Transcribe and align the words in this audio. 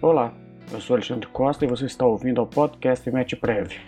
Olá, 0.00 0.32
eu 0.70 0.80
sou 0.80 0.94
Alexandre 0.94 1.26
Costa 1.26 1.64
e 1.64 1.68
você 1.68 1.86
está 1.86 2.06
ouvindo 2.06 2.40
ao 2.40 2.46
podcast 2.46 3.10
MetPrev. 3.10 3.80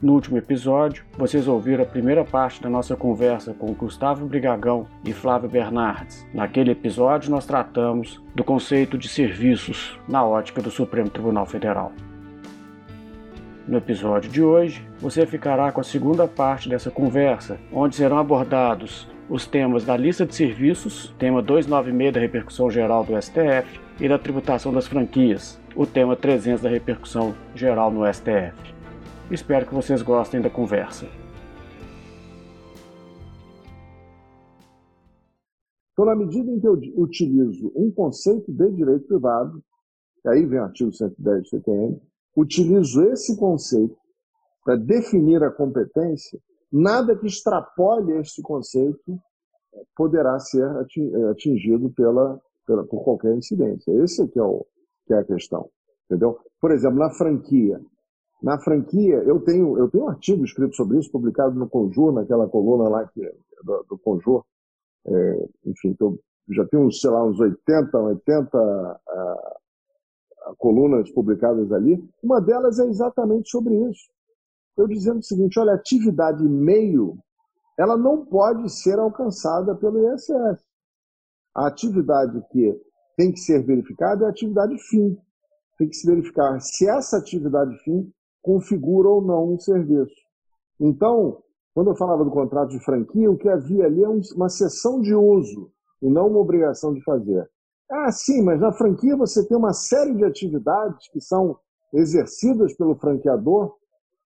No 0.00 0.14
último 0.14 0.38
episódio, 0.38 1.04
vocês 1.18 1.46
ouviram 1.46 1.84
a 1.84 1.86
primeira 1.86 2.24
parte 2.24 2.62
da 2.62 2.70
nossa 2.70 2.96
conversa 2.96 3.52
com 3.52 3.74
Gustavo 3.74 4.24
Brigagão 4.24 4.86
e 5.04 5.12
Flávio 5.12 5.50
Bernardes. 5.50 6.26
Naquele 6.32 6.70
episódio, 6.70 7.30
nós 7.30 7.44
tratamos 7.44 8.22
do 8.34 8.42
conceito 8.42 8.96
de 8.96 9.06
serviços 9.06 10.00
na 10.08 10.24
ótica 10.24 10.62
do 10.62 10.70
Supremo 10.70 11.10
Tribunal 11.10 11.44
Federal. 11.44 11.92
No 13.68 13.76
episódio 13.76 14.30
de 14.30 14.42
hoje, 14.42 14.82
você 14.98 15.26
ficará 15.26 15.70
com 15.70 15.82
a 15.82 15.84
segunda 15.84 16.26
parte 16.26 16.70
dessa 16.70 16.90
conversa, 16.90 17.60
onde 17.70 17.96
serão 17.96 18.16
abordados 18.16 19.12
os 19.28 19.46
temas 19.46 19.84
da 19.84 19.96
lista 19.96 20.26
de 20.26 20.34
serviços, 20.34 21.14
tema 21.18 21.40
296 21.40 22.12
da 22.12 22.20
repercussão 22.20 22.70
geral 22.70 23.04
do 23.04 23.20
STF, 23.20 23.80
e 24.00 24.08
da 24.08 24.18
tributação 24.18 24.72
das 24.72 24.86
franquias, 24.86 25.60
o 25.76 25.86
tema 25.86 26.16
300 26.16 26.62
da 26.62 26.68
repercussão 26.68 27.34
geral 27.54 27.90
no 27.90 28.12
STF. 28.12 28.74
Espero 29.30 29.66
que 29.66 29.74
vocês 29.74 30.02
gostem 30.02 30.40
da 30.40 30.50
conversa. 30.50 31.06
Então, 35.92 36.04
na 36.04 36.16
medida 36.16 36.50
em 36.50 36.58
que 36.58 36.66
eu 36.66 36.76
utilizo 36.96 37.72
um 37.76 37.90
conceito 37.90 38.52
de 38.52 38.72
direito 38.72 39.06
privado, 39.06 39.62
e 40.24 40.28
aí 40.28 40.44
vem 40.44 40.58
o 40.58 40.64
artigo 40.64 40.92
110 40.92 41.42
do 41.42 41.48
CTN, 41.48 42.00
utilizo 42.36 43.02
esse 43.04 43.36
conceito 43.36 43.96
para 44.64 44.76
definir 44.76 45.42
a 45.44 45.52
competência, 45.52 46.40
nada 46.72 47.16
que 47.16 47.26
extrapole 47.26 48.12
este 48.18 48.42
conceito 48.42 49.18
poderá 49.96 50.38
ser 50.38 50.64
atingido 51.30 51.90
pela, 51.90 52.40
pela, 52.66 52.84
por 52.84 53.02
qualquer 53.02 53.34
incidência. 53.36 53.92
Esse 54.02 54.22
é 54.22 54.26
que 54.26 54.38
é, 54.38 54.42
o, 54.42 54.64
que 55.06 55.14
é 55.14 55.18
a 55.18 55.24
questão. 55.24 55.68
Entendeu? 56.06 56.38
Por 56.60 56.70
exemplo, 56.70 56.98
na 56.98 57.10
franquia, 57.10 57.80
na 58.42 58.58
franquia, 58.58 59.16
eu 59.24 59.40
tenho, 59.40 59.78
eu 59.78 59.88
tenho 59.90 60.04
um 60.04 60.08
artigo 60.08 60.44
escrito 60.44 60.76
sobre 60.76 60.98
isso, 60.98 61.10
publicado 61.10 61.54
no 61.58 61.68
Conjur, 61.68 62.12
naquela 62.12 62.48
coluna 62.48 62.88
lá 62.88 63.06
que, 63.06 63.20
do, 63.62 63.84
do 63.88 63.98
Conjur. 63.98 64.44
É, 65.06 65.48
enfim, 65.66 65.96
eu 65.98 66.18
já 66.50 66.64
tenho, 66.66 66.90
sei 66.92 67.10
lá, 67.10 67.24
uns 67.24 67.40
80, 67.40 67.98
80 67.98 68.58
uh, 68.58 70.56
colunas 70.58 71.10
publicadas 71.10 71.72
ali. 71.72 72.02
Uma 72.22 72.40
delas 72.40 72.78
é 72.78 72.86
exatamente 72.86 73.48
sobre 73.48 73.74
isso. 73.88 74.10
Eu 74.76 74.88
dizendo 74.88 75.18
o 75.18 75.22
seguinte: 75.22 75.58
olha, 75.58 75.72
a 75.72 75.76
atividade 75.76 76.42
meio, 76.42 77.16
ela 77.78 77.96
não 77.96 78.24
pode 78.24 78.68
ser 78.70 78.98
alcançada 78.98 79.74
pelo 79.74 80.12
ISS. 80.14 80.62
A 81.54 81.66
atividade 81.68 82.42
que 82.50 82.80
tem 83.16 83.32
que 83.32 83.38
ser 83.38 83.64
verificada 83.64 84.24
é 84.24 84.26
a 84.26 84.30
atividade 84.30 84.76
fim. 84.88 85.16
Tem 85.78 85.88
que 85.88 85.96
se 85.96 86.06
verificar 86.06 86.60
se 86.60 86.88
essa 86.88 87.18
atividade 87.18 87.76
fim 87.84 88.12
configura 88.42 89.08
ou 89.08 89.22
não 89.22 89.54
um 89.54 89.58
serviço. 89.58 90.14
Então, 90.80 91.42
quando 91.72 91.90
eu 91.90 91.96
falava 91.96 92.24
do 92.24 92.30
contrato 92.30 92.70
de 92.70 92.84
franquia, 92.84 93.30
o 93.30 93.38
que 93.38 93.48
havia 93.48 93.86
ali 93.86 94.02
é 94.02 94.08
uma 94.08 94.48
sessão 94.48 95.00
de 95.00 95.14
uso 95.14 95.70
e 96.02 96.08
não 96.08 96.28
uma 96.28 96.40
obrigação 96.40 96.92
de 96.92 97.02
fazer. 97.02 97.48
Ah, 97.90 98.10
sim, 98.12 98.42
mas 98.42 98.60
na 98.60 98.72
franquia 98.72 99.16
você 99.16 99.46
tem 99.46 99.56
uma 99.56 99.72
série 99.72 100.14
de 100.14 100.24
atividades 100.24 101.08
que 101.10 101.20
são 101.20 101.58
exercidas 101.92 102.76
pelo 102.76 102.96
franqueador 102.96 103.74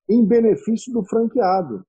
em 0.09 0.25
benefício 0.25 0.92
do 0.92 1.05
franqueado. 1.05 1.84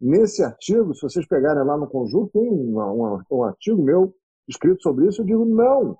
Nesse 0.00 0.42
artigo, 0.42 0.94
se 0.94 1.02
vocês 1.02 1.26
pegarem 1.26 1.64
lá 1.64 1.76
no 1.76 1.88
conjunto, 1.88 2.32
tem 2.32 2.48
uma, 2.48 2.90
uma, 2.90 3.24
um 3.30 3.44
artigo 3.44 3.82
meu 3.82 4.14
escrito 4.48 4.82
sobre 4.82 5.08
isso, 5.08 5.22
eu 5.22 5.26
digo 5.26 5.44
não. 5.44 5.96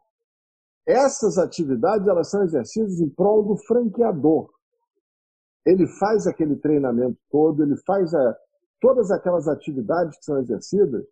Essas 0.87 1.39
atividades 1.39 2.07
elas 2.09 2.29
são 2.29 2.43
exercidas 2.43 3.01
em 3.01 3.09
prol 3.09 3.45
do 3.45 3.57
franqueador 3.57 4.51
ele 5.65 5.87
faz 5.99 6.27
aquele 6.27 6.57
treinamento 6.57 7.19
todo, 7.31 7.63
ele 7.63 7.77
faz 7.87 8.13
a, 8.15 8.37
todas 8.81 9.11
aquelas 9.11 9.47
atividades 9.49 10.19
que 10.19 10.25
são 10.25 10.39
exercidas, 10.39 11.05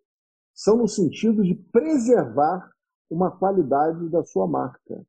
são 0.53 0.77
no 0.77 0.87
sentido 0.87 1.43
de 1.43 1.55
preservar 1.55 2.69
uma 3.09 3.31
qualidade 3.31 4.09
da 4.09 4.23
sua 4.23 4.47
marca. 4.47 5.05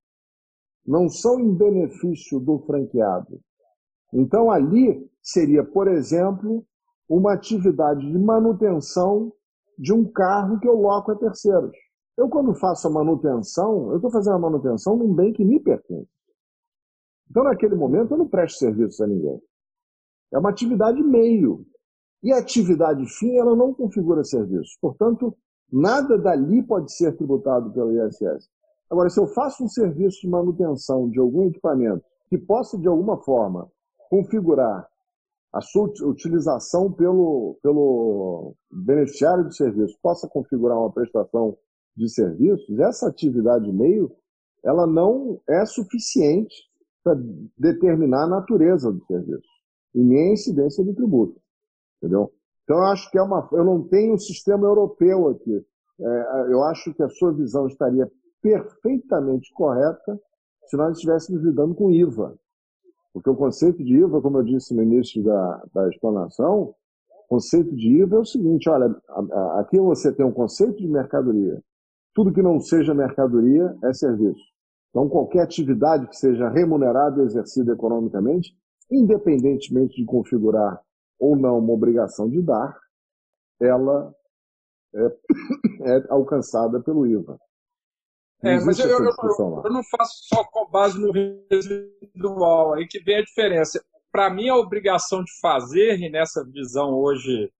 Não 0.86 1.08
são 1.08 1.38
em 1.38 1.54
benefício 1.54 2.40
do 2.40 2.58
franqueado. 2.60 3.40
Então, 4.12 4.50
ali 4.50 5.08
seria, 5.22 5.64
por 5.64 5.88
exemplo, 5.88 6.64
uma 7.08 7.32
atividade 7.32 8.00
de 8.00 8.18
manutenção 8.18 9.32
de 9.78 9.92
um 9.92 10.04
carro 10.10 10.60
que 10.60 10.68
eu 10.68 10.74
loco 10.74 11.12
a 11.12 11.16
terceiros. 11.16 11.76
Eu, 12.16 12.28
quando 12.28 12.54
faço 12.54 12.86
a 12.86 12.90
manutenção, 12.90 13.90
eu 13.90 13.96
estou 13.96 14.10
fazendo 14.10 14.36
a 14.36 14.38
manutenção 14.38 14.98
de 14.98 15.04
um 15.04 15.14
bem 15.14 15.32
que 15.32 15.44
me 15.44 15.58
pertence. 15.58 16.10
Então, 17.30 17.44
naquele 17.44 17.74
momento, 17.74 18.12
eu 18.12 18.18
não 18.18 18.28
presto 18.28 18.58
serviço 18.58 19.02
a 19.02 19.06
ninguém. 19.06 19.40
É 20.32 20.38
uma 20.38 20.50
atividade 20.50 21.02
meio. 21.02 21.64
E 22.22 22.32
a 22.32 22.38
atividade 22.38 23.04
fim, 23.18 23.36
ela 23.36 23.56
não 23.56 23.72
configura 23.72 24.22
serviço. 24.22 24.76
Portanto, 24.80 25.34
nada 25.72 26.18
dali 26.18 26.62
pode 26.62 26.94
ser 26.94 27.16
tributado 27.16 27.72
pelo 27.72 27.92
ISS. 28.06 28.48
Agora, 28.90 29.08
se 29.08 29.18
eu 29.18 29.26
faço 29.26 29.64
um 29.64 29.68
serviço 29.68 30.20
de 30.20 30.28
manutenção 30.28 31.08
de 31.08 31.18
algum 31.18 31.48
equipamento 31.48 32.04
que 32.28 32.36
possa, 32.36 32.78
de 32.78 32.86
alguma 32.86 33.16
forma, 33.22 33.70
configurar 34.12 34.86
a 35.54 35.60
sua 35.62 35.90
utilização 36.04 36.92
pelo, 36.92 37.58
pelo 37.62 38.54
beneficiário 38.70 39.44
do 39.44 39.54
serviço, 39.54 39.98
possa 40.02 40.28
configurar 40.28 40.78
uma 40.78 40.92
prestação 40.92 41.56
de 41.96 42.10
serviços, 42.10 42.78
essa 42.78 43.08
atividade 43.08 43.72
meio, 43.72 44.14
ela 44.62 44.86
não 44.86 45.40
é 45.48 45.64
suficiente 45.64 46.54
para 47.02 47.18
determinar 47.56 48.24
a 48.24 48.28
natureza 48.28 48.92
do 48.92 49.02
serviço 49.06 49.48
e 49.94 50.02
nem 50.02 50.28
a 50.28 50.32
incidência 50.34 50.84
do 50.84 50.94
tributo. 50.94 51.40
Entendeu? 51.96 52.30
Então, 52.64 52.76
eu 52.76 52.84
acho 52.84 53.10
que 53.10 53.16
é 53.18 53.22
uma. 53.22 53.48
Eu 53.52 53.64
não 53.64 53.88
tenho 53.88 54.14
um 54.14 54.18
sistema 54.18 54.66
europeu 54.66 55.28
aqui. 55.28 55.66
É, 56.00 56.52
eu 56.52 56.62
acho 56.64 56.92
que 56.94 57.02
a 57.02 57.08
sua 57.08 57.32
visão 57.32 57.66
estaria 57.66 58.10
perfeitamente 58.42 59.52
correta 59.54 60.20
se 60.66 60.76
nós 60.76 60.96
estivéssemos 60.96 61.42
lidando 61.42 61.74
com 61.74 61.90
IVA. 61.90 62.38
Porque 63.12 63.28
o 63.28 63.36
conceito 63.36 63.84
de 63.84 63.96
IVA, 63.96 64.22
como 64.22 64.38
eu 64.38 64.42
disse 64.42 64.74
no 64.74 64.82
início 64.82 65.22
da, 65.22 65.62
da 65.74 65.88
explanação, 65.88 66.74
o 67.10 67.28
conceito 67.28 67.74
de 67.76 68.00
IVA 68.00 68.16
é 68.16 68.18
o 68.20 68.24
seguinte: 68.24 68.68
olha, 68.70 68.94
aqui 69.58 69.78
você 69.78 70.12
tem 70.12 70.24
um 70.24 70.32
conceito 70.32 70.78
de 70.78 70.88
mercadoria. 70.88 71.62
Tudo 72.14 72.32
que 72.32 72.42
não 72.42 72.60
seja 72.60 72.94
mercadoria 72.94 73.74
é 73.84 73.92
serviço. 73.92 74.42
Então, 74.90 75.08
qualquer 75.08 75.40
atividade 75.40 76.06
que 76.06 76.16
seja 76.16 76.48
remunerada 76.50 77.22
e 77.22 77.24
exercida 77.24 77.72
economicamente, 77.72 78.54
independentemente 78.90 79.96
de 79.96 80.04
configurar 80.04 80.80
ou 81.18 81.36
não 81.36 81.58
uma 81.58 81.72
obrigação 81.72 82.28
de 82.28 82.42
dar, 82.42 82.78
ela 83.60 84.14
é, 84.94 85.06
é 85.96 86.06
alcançada 86.10 86.80
pelo 86.80 87.06
IVA. 87.06 87.38
É, 88.44 88.58
mas 88.60 88.78
eu, 88.78 88.88
eu, 88.88 89.04
eu, 89.04 89.70
não 89.70 89.82
faço 89.84 90.24
só 90.24 90.42
com 90.44 90.68
base 90.68 91.00
no 91.00 91.12
residual, 91.48 92.74
aí 92.74 92.86
que 92.88 92.98
vem 93.00 93.18
a 93.18 93.22
diferença. 93.22 93.82
Para 94.10 94.28
mim, 94.30 94.48
a 94.48 94.56
obrigação 94.56 95.22
de 95.22 95.30
fazer, 95.40 96.00
e 96.00 96.10
nessa 96.10 96.44
visão 96.44 96.92
hoje 96.92 97.50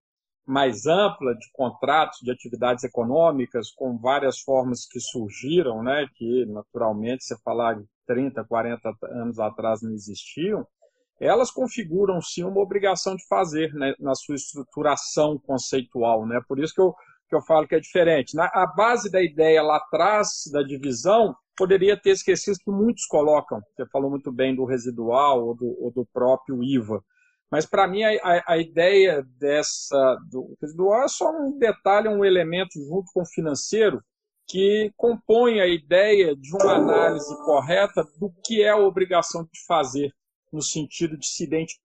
mais 0.45 0.85
ampla 0.85 1.33
de 1.35 1.49
contratos, 1.53 2.19
de 2.21 2.31
atividades 2.31 2.83
econômicas, 2.83 3.71
com 3.71 3.97
várias 3.97 4.39
formas 4.39 4.85
que 4.85 4.99
surgiram, 4.99 5.81
né, 5.81 6.05
que 6.15 6.45
naturalmente, 6.47 7.23
você 7.23 7.37
falar 7.43 7.75
de 7.75 7.85
30, 8.05 8.43
40 8.43 8.91
anos 9.03 9.39
atrás 9.39 9.81
não 9.81 9.93
existiam, 9.93 10.67
elas 11.19 11.49
configuram 11.49 12.21
sim 12.21 12.43
uma 12.43 12.61
obrigação 12.61 13.15
de 13.15 13.25
fazer 13.27 13.73
né, 13.73 13.93
na 13.99 14.13
sua 14.13 14.35
estruturação 14.35 15.37
conceitual. 15.39 16.25
Né? 16.25 16.41
Por 16.47 16.59
isso 16.59 16.73
que 16.73 16.81
eu, 16.81 16.93
que 17.33 17.37
eu 17.37 17.41
falo 17.41 17.67
que 17.67 17.75
é 17.75 17.79
diferente. 17.79 18.35
Na, 18.35 18.45
a 18.45 18.67
base 18.67 19.09
da 19.09 19.21
ideia 19.21 19.63
lá 19.63 19.77
atrás, 19.77 20.43
da 20.51 20.61
divisão, 20.61 21.35
poderia 21.57 21.99
ter 21.99 22.11
esquecido 22.11 22.57
que 22.63 22.71
muitos 22.71 23.05
colocam. 23.07 23.59
Você 23.75 23.87
falou 23.87 24.11
muito 24.11 24.31
bem 24.31 24.55
do 24.55 24.65
residual 24.65 25.43
ou 25.43 25.55
do, 25.55 25.83
ou 25.83 25.91
do 25.91 26.05
próprio 26.13 26.63
IVA. 26.63 27.03
Mas 27.51 27.65
para 27.65 27.87
mim 27.87 28.03
a, 28.03 28.09
a, 28.23 28.53
a, 28.53 28.57
ideia 28.57 29.23
dessa 29.39 30.17
do 30.29 30.55
residual 30.61 31.03
é 31.03 31.07
só 31.07 31.31
um 31.31 31.57
detalhe, 31.57 32.07
um 32.07 32.23
elemento 32.25 32.79
junto 32.87 33.11
com 33.13 33.21
o 33.21 33.27
financeiro 33.27 34.01
que 34.47 34.91
compõe 34.97 35.59
a 35.59 35.67
ideia 35.67 36.35
de 36.35 36.55
uma 36.55 36.73
análise 36.75 37.35
correta 37.45 38.03
do 38.19 38.31
que 38.43 38.61
é 38.61 38.69
a 38.69 38.77
obrigação 38.77 39.43
de 39.43 39.65
fazer, 39.67 40.11
no 40.51 40.61
sentido 40.61 41.17
de 41.17 41.27
se 41.27 41.43
identificar 41.43 41.82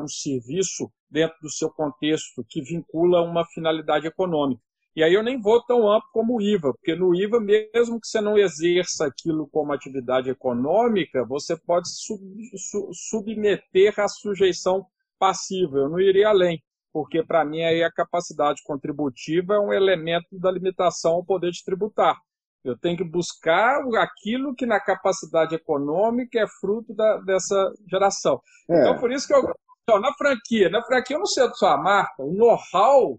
um 0.00 0.08
serviço 0.08 0.90
dentro 1.10 1.36
do 1.42 1.50
seu 1.50 1.70
contexto 1.70 2.44
que 2.48 2.62
vincula 2.62 3.22
uma 3.22 3.44
finalidade 3.46 4.06
econômica. 4.06 4.62
E 4.96 5.02
aí 5.02 5.14
eu 5.14 5.22
nem 5.22 5.40
vou 5.40 5.62
tão 5.64 5.88
amplo 5.90 6.08
como 6.12 6.36
o 6.36 6.42
IVA, 6.42 6.72
porque 6.72 6.94
no 6.94 7.14
IVA, 7.14 7.38
mesmo 7.40 8.00
que 8.00 8.08
você 8.08 8.20
não 8.20 8.36
exerça 8.36 9.06
aquilo 9.06 9.48
como 9.48 9.72
atividade 9.72 10.28
econômica, 10.28 11.24
você 11.24 11.56
pode 11.56 11.88
sub, 11.88 12.20
su, 12.56 12.90
submeter 12.92 13.94
à 14.00 14.08
sujeição 14.08 14.84
passiva. 15.18 15.78
Eu 15.78 15.88
não 15.88 16.00
iria 16.00 16.28
além. 16.30 16.62
porque 16.92 17.22
para 17.22 17.44
mim 17.44 17.62
aí 17.62 17.82
a 17.82 17.92
capacidade 17.92 18.62
contributiva 18.64 19.54
é 19.54 19.60
um 19.60 19.72
elemento 19.72 20.38
da 20.38 20.50
limitação 20.50 21.12
ao 21.12 21.24
poder 21.24 21.52
de 21.52 21.62
tributar. 21.64 22.16
Eu 22.64 22.76
tenho 22.76 22.96
que 22.96 23.04
buscar 23.04 23.82
aquilo 23.98 24.54
que 24.54 24.66
na 24.66 24.80
capacidade 24.80 25.54
econômica 25.54 26.38
é 26.38 26.46
fruto 26.60 26.94
da, 26.94 27.18
dessa 27.18 27.72
geração. 27.88 28.40
É. 28.68 28.80
Então, 28.80 28.98
por 28.98 29.12
isso 29.12 29.26
que 29.26 29.34
eu. 29.34 29.42
Então, 29.82 30.00
na 30.00 30.12
franquia, 30.12 30.68
na 30.68 30.82
franquia 30.82 31.16
eu 31.16 31.20
não 31.20 31.26
sei 31.26 31.44
a 31.44 31.50
sua 31.50 31.78
marca, 31.78 32.22
o 32.22 32.34
know-how 32.34 33.18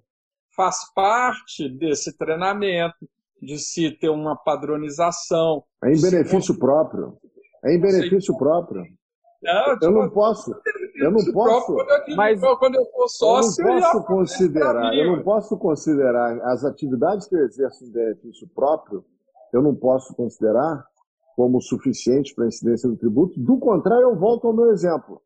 faz 0.56 0.78
parte 0.94 1.68
desse 1.68 2.16
treinamento, 2.16 3.10
de 3.42 3.58
se 3.58 3.90
ter 3.92 4.10
uma 4.10 4.36
padronização. 4.36 5.64
É 5.84 5.92
em 5.92 6.02
benefício 6.02 6.54
se... 6.54 6.60
próprio. 6.60 7.18
É 7.64 7.74
em 7.74 7.80
benefício 7.80 8.38
próprio. 8.38 8.84
Não, 9.42 9.78
eu 9.82 9.92
não 9.92 10.10
posso. 10.10 10.54
Eu 10.96 11.12
não 11.12 11.32
posso. 11.32 11.76
Mas 12.16 12.42
quando 12.60 12.76
eu 12.76 12.86
for 12.92 13.08
sócio, 13.08 13.66
eu 13.66 13.76
não 13.76 13.82
posso 13.82 14.04
considerar. 14.04 14.94
Eu 14.94 15.16
não 15.16 15.24
posso 15.24 15.58
considerar 15.58 16.40
as 16.44 16.66
atividades 16.66 17.28
que 17.28 17.36
eu 17.36 17.46
exerço 17.46 17.86
em 17.86 17.92
benefício 17.92 18.48
próprio. 18.54 19.04
Eu 19.54 19.62
não 19.62 19.76
posso 19.76 20.14
considerar 20.16 20.86
como 21.36 21.62
suficientes 21.62 22.34
para 22.34 22.46
a 22.46 22.48
incidência 22.48 22.90
do 22.90 22.98
tributo. 22.98 23.40
Do 23.40 23.58
contrário, 23.58 24.04
eu 24.04 24.16
volto 24.16 24.48
ao 24.48 24.54
meu 24.54 24.72
exemplo. 24.72 25.22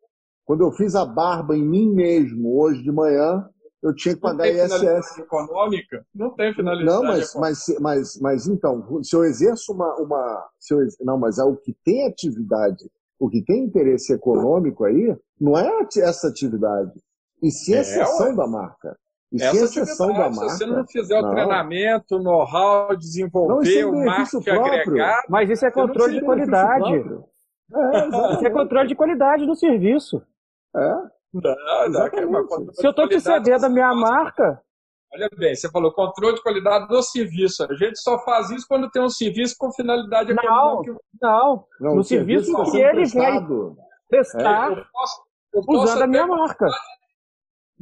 Quando 0.45 0.61
eu 0.61 0.71
fiz 0.71 0.95
a 0.95 1.05
barba 1.05 1.55
em 1.55 1.63
mim 1.63 1.89
mesmo 1.89 2.59
hoje 2.59 2.83
de 2.83 2.91
manhã, 2.91 3.47
eu 3.81 3.93
tinha 3.95 4.15
que 4.15 4.21
pagar 4.21 4.45
não 4.45 4.53
tem 4.53 4.65
ISS. 4.65 5.17
econômica? 5.19 6.05
Não 6.13 6.29
tem 6.31 6.53
finalidade 6.53 6.97
Não, 6.97 7.03
mas, 7.03 7.33
mas, 7.35 7.65
mas, 7.79 8.19
mas 8.21 8.47
então, 8.47 9.03
se 9.03 9.15
eu 9.15 9.23
exerço 9.23 9.73
uma. 9.73 9.95
uma 9.95 10.49
se 10.59 10.73
eu, 10.73 10.79
não, 11.01 11.17
mas 11.17 11.37
é 11.37 11.43
o 11.43 11.55
que 11.55 11.75
tem 11.83 12.07
atividade 12.07 12.85
o 13.23 13.29
que 13.29 13.41
tem 13.41 13.63
interesse 13.63 14.11
econômico 14.11 14.83
aí 14.83 15.15
não 15.39 15.57
é 15.57 15.87
essa 15.97 16.27
atividade, 16.27 16.91
e 17.41 17.47
a 17.47 17.77
é, 17.77 17.79
exceção 17.79 18.35
da 18.35 18.45
marca. 18.45 18.97
E 19.33 19.39
sim 19.39 19.45
a 19.45 19.51
exceção 19.51 20.13
da 20.13 20.29
marca. 20.29 20.49
Se 20.49 20.57
você 20.57 20.65
não 20.65 20.85
fizer 20.85 21.21
não. 21.21 21.29
o 21.29 21.31
treinamento, 21.31 22.15
o 22.17 22.23
know-how, 22.23 22.95
desenvolver 22.95 23.85
o 23.85 24.05
marketing 24.05 24.49
agregado... 24.49 25.23
Mas 25.27 25.49
isso 25.49 25.65
é 25.65 25.71
controle 25.71 26.19
de 26.19 26.21
qualidade. 26.25 26.93
É, 27.73 28.07
isso 28.35 28.45
é 28.45 28.49
controle 28.51 28.87
de 28.87 28.95
qualidade 28.95 29.45
do 29.45 29.55
serviço. 29.55 30.21
É. 30.75 30.93
Não, 31.33 31.89
não, 31.89 32.05
é 32.05 32.09
Se 32.73 32.85
eu 32.85 32.91
estou 32.91 33.09
te 33.09 33.19
cedendo 33.19 33.61
da 33.61 33.69
minha 33.69 33.93
marca, 33.95 34.61
Olha 35.13 35.29
bem, 35.37 35.53
você 35.55 35.69
falou 35.69 35.93
controle 35.93 36.35
de 36.35 36.41
qualidade 36.41 36.87
do 36.87 37.03
serviço. 37.03 37.63
A 37.69 37.75
gente 37.75 37.99
só 37.99 38.17
faz 38.25 38.49
isso 38.49 38.65
quando 38.67 38.89
tem 38.89 38.99
um 38.99 39.09
serviço 39.09 39.55
com 39.59 39.71
finalidade 39.71 40.31
econômica. 40.31 40.95
Não, 41.21 41.65
não. 41.79 41.95
no 41.97 42.03
serviço, 42.03 42.45
serviço 42.65 42.71
que 42.71 42.77
ele 42.79 43.05
vai 43.05 43.75
testar 44.09 44.71
é. 44.71 44.79
eu 44.79 44.85
posso, 44.91 45.23
eu 45.53 45.61
usando 45.67 46.01
a 46.01 46.07
minha 46.07 46.25
marca. 46.25 46.65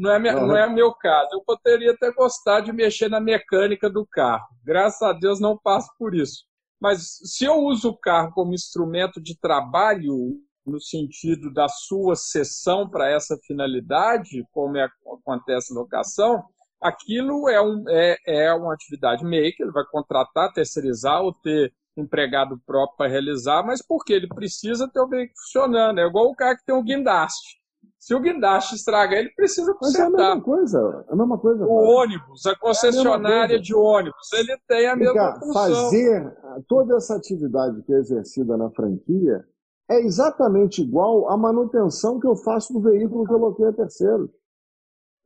Não 0.02 0.12
é, 0.12 0.18
minha, 0.18 0.34
não, 0.34 0.48
não 0.48 0.58
é 0.58 0.68
meu 0.68 0.92
caso. 0.96 1.30
Eu 1.32 1.44
poderia 1.46 1.92
até 1.92 2.12
gostar 2.12 2.62
de 2.62 2.74
mexer 2.74 3.08
na 3.08 3.22
mecânica 3.22 3.88
do 3.88 4.04
carro. 4.04 4.48
Graças 4.66 5.00
a 5.04 5.14
Deus 5.14 5.40
não 5.40 5.56
passo 5.56 5.92
por 6.00 6.16
isso. 6.16 6.44
Mas 6.82 7.20
se 7.24 7.46
eu 7.46 7.60
uso 7.60 7.90
o 7.90 7.98
carro 7.98 8.32
como 8.34 8.56
instrumento 8.56 9.22
de 9.22 9.40
trabalho, 9.40 10.40
no 10.66 10.82
sentido 10.82 11.54
da 11.54 11.68
sua 11.68 12.16
sessão 12.16 12.90
para 12.90 13.12
essa 13.12 13.38
finalidade, 13.46 14.44
como 14.52 14.76
é, 14.76 14.90
acontece 15.22 15.72
locação, 15.72 16.44
aquilo 16.82 17.48
é, 17.48 17.62
um, 17.62 17.84
é, 17.88 18.18
é 18.26 18.54
uma 18.56 18.74
atividade 18.74 19.24
maker, 19.24 19.58
ele 19.60 19.72
vai 19.72 19.86
contratar, 19.92 20.52
terceirizar 20.52 21.22
ou 21.22 21.32
ter 21.32 21.72
empregado 21.96 22.60
próprio 22.66 22.98
para 22.98 23.12
realizar, 23.12 23.64
mas 23.64 23.86
porque 23.86 24.14
ele 24.14 24.28
precisa 24.28 24.90
ter 24.92 25.00
o 25.00 25.08
veículo 25.08 25.38
funcionando. 25.38 26.00
É 26.00 26.08
igual 26.08 26.26
o 26.26 26.36
cara 26.36 26.58
que 26.58 26.66
tem 26.66 26.74
um 26.74 26.84
guindaste. 26.84 27.61
Se 28.02 28.16
o 28.16 28.20
guindaste 28.20 28.74
estragar, 28.74 29.20
ele 29.20 29.30
precisa 29.30 29.76
consertar. 29.76 30.10
Mas 30.10 30.20
é 30.20 30.24
a 30.24 30.28
mesma 30.28 30.44
coisa. 30.44 31.06
É 31.08 31.14
a 31.14 31.16
mesma 31.16 31.38
coisa. 31.38 31.66
O 31.66 31.72
ônibus, 31.72 32.46
a 32.48 32.58
concessionária 32.58 33.54
é 33.54 33.58
a 33.58 33.62
de 33.62 33.76
ônibus, 33.76 34.34
ele 34.34 34.58
tem 34.68 34.88
a 34.88 34.96
mesma 34.96 35.40
função. 35.40 35.54
Fazer 35.54 36.38
toda 36.68 36.96
essa 36.98 37.16
atividade 37.16 37.84
que 37.84 37.94
é 37.94 37.98
exercida 37.98 38.58
na 38.58 38.72
franquia 38.72 39.46
é 39.88 40.00
exatamente 40.00 40.82
igual 40.82 41.30
à 41.30 41.38
manutenção 41.38 42.20
que 42.20 42.26
eu 42.26 42.36
faço 42.36 42.74
do 42.74 42.82
veículo 42.82 43.24
que 43.24 43.34
eu 43.34 43.38
loquei 43.38 43.68
a 43.68 43.74
terceiro. 43.74 44.34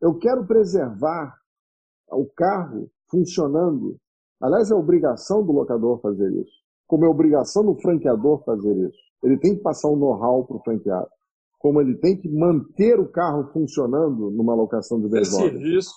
Eu 0.01 0.19
quero 0.19 0.45
preservar 0.45 1.33
o 2.11 2.25
carro 2.25 2.91
funcionando. 3.09 3.95
Aliás, 4.41 4.69
é 4.69 4.75
obrigação 4.75 5.41
do 5.41 5.53
locador 5.53 6.01
fazer 6.01 6.29
isso, 6.29 6.61
como 6.85 7.05
é 7.05 7.07
obrigação 7.07 7.63
do 7.63 7.79
franqueador 7.79 8.43
fazer 8.43 8.75
isso. 8.89 8.99
Ele 9.23 9.37
tem 9.37 9.55
que 9.55 9.61
passar 9.61 9.87
um 9.87 9.95
know-how 9.95 10.45
para 10.45 10.57
o 10.57 10.61
franqueado, 10.61 11.07
como 11.65 11.81
ele 11.81 11.95
tem 11.97 12.15
que 12.15 12.29
manter 12.29 12.99
o 12.99 13.09
carro 13.09 13.49
funcionando 13.51 14.29
numa 14.29 14.53
locação 14.53 15.01
de 15.01 15.09
10 15.09 15.33
horas. 15.33 15.47
É 15.47 15.49
serviço. 15.49 15.93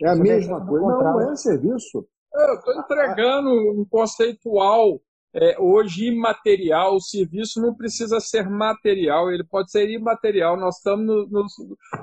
É 0.00 0.08
a 0.08 0.14
Você 0.14 0.22
mesma 0.22 0.64
coisa. 0.64 0.86
Não, 0.86 1.02
não 1.02 1.32
é 1.32 1.34
serviço. 1.34 2.06
Eu 2.32 2.54
estou 2.54 2.74
entregando 2.74 3.50
um 3.50 3.84
conceitual 3.90 5.00
é, 5.34 5.56
hoje 5.58 6.06
imaterial, 6.06 6.94
o 6.94 7.00
serviço 7.00 7.60
não 7.60 7.74
precisa 7.74 8.20
ser 8.20 8.48
material, 8.48 9.32
ele 9.32 9.42
pode 9.42 9.72
ser 9.72 9.90
imaterial. 9.90 10.56
Nós 10.56 10.76
estamos 10.76 11.04
no, 11.04 11.26
no, 11.26 11.44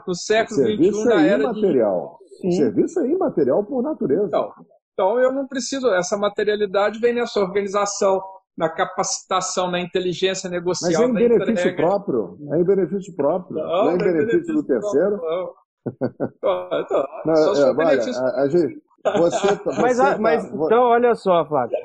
no 0.05 0.13
século 0.13 0.59
XXI, 0.59 1.05
na 1.05 1.23
é 1.23 1.29
era 1.29 1.43
imaterial. 1.43 2.19
de... 2.41 2.47
O 2.49 2.51
serviço 2.51 2.99
é 2.99 3.07
imaterial 3.07 3.63
por 3.63 3.81
natureza. 3.81 4.27
Então, 4.27 4.51
então, 4.91 5.17
eu 5.17 5.31
não 5.31 5.47
preciso, 5.47 5.87
essa 5.93 6.17
materialidade 6.17 6.99
vem 6.99 7.13
nessa 7.13 7.39
organização, 7.39 8.21
na 8.57 8.69
capacitação, 8.69 9.71
na 9.71 9.79
inteligência 9.79 10.49
negocial. 10.49 10.91
Mas 10.91 11.01
é 11.01 11.05
em 11.05 11.29
benefício 11.29 11.69
entrega. 11.69 11.75
próprio. 11.75 12.37
É 12.51 12.59
em 12.59 12.63
benefício 12.63 13.15
próprio. 13.15 13.57
Não, 13.57 13.65
não 13.65 13.91
é 13.91 13.93
em 13.93 13.97
benefício, 13.97 14.27
benefício 14.27 14.53
do 14.53 14.63
terceiro. 14.63 15.17
Não. 15.17 15.61
Não, 16.43 16.69
não, 17.25 17.35
só 17.55 17.69
é, 17.69 17.73
benefício... 17.73 18.21
a, 18.21 18.41
a 18.41 18.47
gente, 18.47 18.83
você, 19.17 19.55
você 19.65 19.81
mas, 19.81 19.97
tá, 19.97 20.17
mas 20.19 20.45
então, 20.45 20.83
olha 20.83 21.15
só, 21.15 21.43
Flávio 21.43 21.75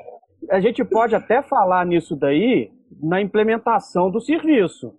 a 0.49 0.59
gente 0.59 0.83
pode 0.83 1.15
até 1.15 1.41
falar 1.41 1.85
nisso 1.85 2.15
daí 2.15 2.71
na 3.01 3.21
implementação 3.21 4.09
do 4.09 4.21
serviço. 4.21 4.93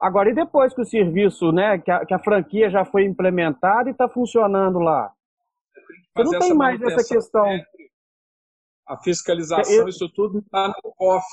Agora, 0.00 0.30
e 0.30 0.34
depois 0.34 0.74
que 0.74 0.80
o 0.80 0.84
serviço, 0.84 1.50
né, 1.50 1.78
que 1.78 1.90
a, 1.90 2.04
que 2.04 2.14
a 2.14 2.18
franquia 2.18 2.68
já 2.68 2.84
foi 2.84 3.04
implementada 3.04 3.88
e 3.88 3.92
está 3.92 4.08
funcionando 4.08 4.78
lá? 4.78 5.10
Você 6.16 6.22
não 6.22 6.38
tem 6.38 6.54
mais 6.54 6.80
essa 6.82 7.14
questão. 7.14 7.44
A 8.86 8.96
fiscalização, 8.98 9.74
eu... 9.74 9.88
isso 9.88 10.08
tudo 10.14 10.38
está 10.38 10.68
no 10.68 10.92
COF. 10.92 11.24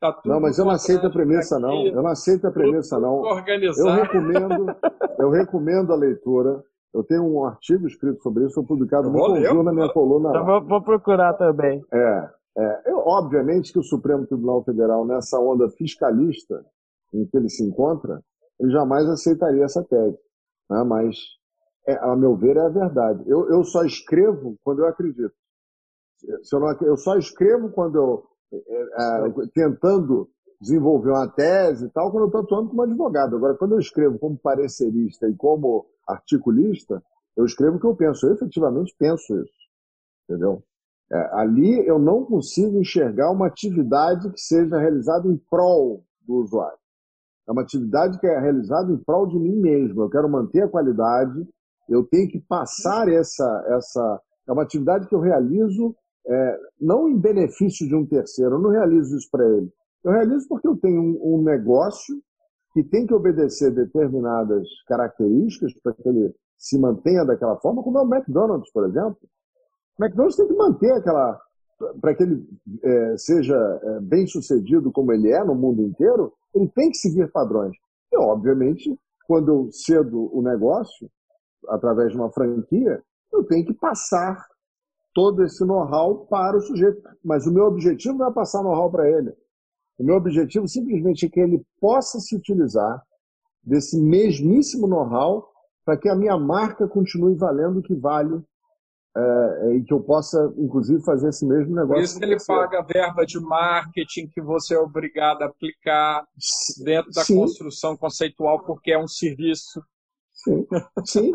Tá 0.00 0.20
não, 0.24 0.40
mas 0.40 0.58
eu 0.58 0.64
não 0.64 0.72
aceito 0.72 1.06
a 1.06 1.10
premissa, 1.10 1.60
não. 1.60 1.86
Eu 1.86 2.02
não 2.02 2.08
aceito 2.08 2.44
a 2.46 2.50
premissa, 2.50 2.98
não. 2.98 3.22
Eu 3.24 3.92
recomendo, 3.92 4.76
eu 5.18 5.30
recomendo 5.30 5.92
a 5.92 5.96
leitura. 5.96 6.60
Eu 6.92 7.04
tenho 7.04 7.22
um 7.22 7.44
artigo 7.44 7.86
escrito 7.86 8.20
sobre 8.20 8.44
isso, 8.44 8.54
foi 8.54 8.64
publicado 8.64 9.08
no 9.08 9.18
Conjur 9.18 9.62
na 9.62 9.72
minha 9.72 9.90
coluna. 9.92 10.30
Lá. 10.30 10.42
Vou, 10.42 10.66
vou 10.66 10.82
procurar 10.82 11.34
também. 11.34 11.82
É, 11.92 12.30
é, 12.58 12.82
eu, 12.90 12.98
obviamente 12.98 13.72
que 13.72 13.78
o 13.78 13.82
Supremo 13.82 14.26
Tribunal 14.26 14.62
Federal, 14.64 15.06
nessa 15.06 15.38
onda 15.38 15.70
fiscalista 15.70 16.64
em 17.14 17.24
que 17.24 17.36
ele 17.36 17.48
se 17.48 17.64
encontra, 17.64 18.20
ele 18.60 18.72
jamais 18.72 19.08
aceitaria 19.08 19.64
essa 19.64 19.82
tese. 19.84 20.18
Né? 20.68 20.82
Mas, 20.84 21.16
é, 21.86 21.94
a 21.94 22.14
meu 22.16 22.36
ver, 22.36 22.56
é 22.56 22.60
a 22.60 22.68
verdade. 22.68 23.22
Eu, 23.26 23.48
eu 23.48 23.64
só 23.64 23.84
escrevo 23.84 24.56
quando 24.62 24.80
eu 24.80 24.86
acredito. 24.86 25.32
Se 26.42 26.54
eu, 26.54 26.60
não, 26.60 26.72
eu 26.82 26.96
só 26.96 27.16
escrevo 27.16 27.70
quando 27.70 27.96
eu. 27.96 28.24
É, 28.52 28.82
é, 28.82 29.46
tentando 29.54 30.28
desenvolver 30.60 31.10
uma 31.10 31.28
tese 31.28 31.86
e 31.86 31.90
tal, 31.90 32.10
quando 32.10 32.24
eu 32.24 32.26
estou 32.26 32.42
atuando 32.42 32.68
como 32.70 32.82
advogado. 32.82 33.34
Agora, 33.34 33.56
quando 33.56 33.72
eu 33.72 33.80
escrevo 33.80 34.18
como 34.18 34.38
parecerista 34.38 35.28
e 35.28 35.34
como 35.34 35.86
articulista, 36.06 37.02
eu 37.36 37.44
escrevo 37.44 37.76
o 37.76 37.80
que 37.80 37.86
eu 37.86 37.96
penso. 37.96 38.26
Eu 38.26 38.34
efetivamente 38.34 38.94
penso 38.98 39.34
isso. 39.40 39.52
Entendeu? 40.28 40.62
É, 41.12 41.30
ali 41.34 41.86
eu 41.86 41.98
não 41.98 42.24
consigo 42.24 42.78
enxergar 42.78 43.30
uma 43.30 43.48
atividade 43.48 44.30
que 44.30 44.40
seja 44.40 44.78
realizada 44.78 45.26
em 45.28 45.36
prol 45.50 46.04
do 46.26 46.34
usuário. 46.36 46.78
É 47.48 47.52
uma 47.52 47.62
atividade 47.62 48.18
que 48.20 48.26
é 48.26 48.38
realizada 48.38 48.92
em 48.92 48.96
prol 48.96 49.26
de 49.26 49.38
mim 49.38 49.56
mesmo. 49.56 50.02
Eu 50.02 50.10
quero 50.10 50.28
manter 50.28 50.62
a 50.62 50.68
qualidade, 50.68 51.46
eu 51.88 52.04
tenho 52.04 52.30
que 52.30 52.40
passar 52.40 53.08
essa. 53.08 53.64
essa 53.66 54.20
é 54.48 54.52
uma 54.52 54.62
atividade 54.62 55.06
que 55.08 55.14
eu 55.14 55.20
realizo 55.20 55.94
é, 56.26 56.58
não 56.80 57.08
em 57.08 57.18
benefício 57.18 57.86
de 57.86 57.94
um 57.94 58.06
terceiro, 58.06 58.56
eu 58.56 58.60
não 58.60 58.70
realizo 58.70 59.16
isso 59.16 59.28
para 59.30 59.44
ele. 59.44 59.72
Eu 60.04 60.12
realizo 60.12 60.46
porque 60.48 60.66
eu 60.66 60.76
tenho 60.76 61.00
um, 61.00 61.36
um 61.36 61.42
negócio 61.42 62.16
que 62.72 62.82
tem 62.82 63.06
que 63.06 63.14
obedecer 63.14 63.70
determinadas 63.72 64.66
características 64.86 65.72
para 65.82 65.92
que 65.92 66.08
ele 66.08 66.34
se 66.56 66.78
mantenha 66.78 67.24
daquela 67.24 67.56
forma, 67.58 67.82
como 67.82 67.98
é 67.98 68.02
o 68.02 68.14
McDonald's, 68.14 68.70
por 68.72 68.86
exemplo. 68.86 69.18
O 69.98 70.04
McDonald's 70.04 70.36
tem 70.36 70.46
que 70.46 70.54
manter 70.54 70.92
aquela. 70.92 71.40
Para 72.00 72.14
que 72.14 72.22
ele 72.22 72.46
é, 72.84 73.16
seja 73.16 73.56
é, 73.56 74.00
bem 74.00 74.24
sucedido 74.26 74.92
como 74.92 75.12
ele 75.12 75.32
é 75.32 75.42
no 75.42 75.54
mundo 75.54 75.82
inteiro, 75.82 76.32
ele 76.54 76.68
tem 76.68 76.90
que 76.90 76.98
seguir 76.98 77.30
padrões. 77.32 77.72
E, 78.12 78.16
obviamente, 78.16 78.96
quando 79.26 79.48
eu 79.48 79.72
cedo 79.72 80.30
o 80.32 80.40
negócio, 80.40 81.10
através 81.68 82.12
de 82.12 82.16
uma 82.16 82.30
franquia, 82.30 83.02
eu 83.32 83.42
tenho 83.44 83.66
que 83.66 83.74
passar 83.74 84.46
todo 85.14 85.44
esse 85.44 85.64
know-how 85.64 86.26
para 86.26 86.56
o 86.56 86.60
sujeito. 86.60 87.02
Mas 87.24 87.46
o 87.46 87.52
meu 87.52 87.64
objetivo 87.64 88.18
não 88.18 88.28
é 88.28 88.32
passar 88.32 88.62
know-how 88.62 88.90
para 88.90 89.08
ele. 89.08 89.32
O 89.98 90.04
meu 90.04 90.16
objetivo 90.16 90.66
simplesmente 90.66 91.26
é 91.26 91.28
que 91.28 91.40
ele 91.40 91.64
possa 91.80 92.18
se 92.18 92.34
utilizar 92.34 93.02
desse 93.62 94.00
mesmíssimo 94.00 94.86
know-how 94.86 95.48
para 95.84 95.96
que 95.96 96.08
a 96.08 96.14
minha 96.14 96.36
marca 96.36 96.88
continue 96.88 97.34
valendo 97.34 97.78
o 97.78 97.82
que 97.82 97.94
vale 97.94 98.42
é, 99.14 99.76
e 99.76 99.84
que 99.84 99.92
eu 99.92 100.00
possa, 100.00 100.52
inclusive, 100.56 101.02
fazer 101.02 101.28
esse 101.28 101.44
mesmo 101.44 101.74
negócio. 101.74 101.94
Por 101.94 102.02
isso 102.02 102.18
que 102.18 102.24
ele 102.24 102.38
paga 102.46 102.82
verba 102.82 103.26
de 103.26 103.38
marketing 103.38 104.28
que 104.28 104.40
você 104.40 104.74
é 104.74 104.78
obrigado 104.78 105.42
a 105.42 105.46
aplicar 105.46 106.26
dentro 106.82 107.10
da 107.12 107.22
Sim. 107.22 107.36
construção 107.36 107.96
conceitual, 107.96 108.64
porque 108.64 108.92
é 108.92 108.98
um 108.98 109.08
serviço. 109.08 109.82
Sim, 110.42 110.66
sim. 111.04 111.32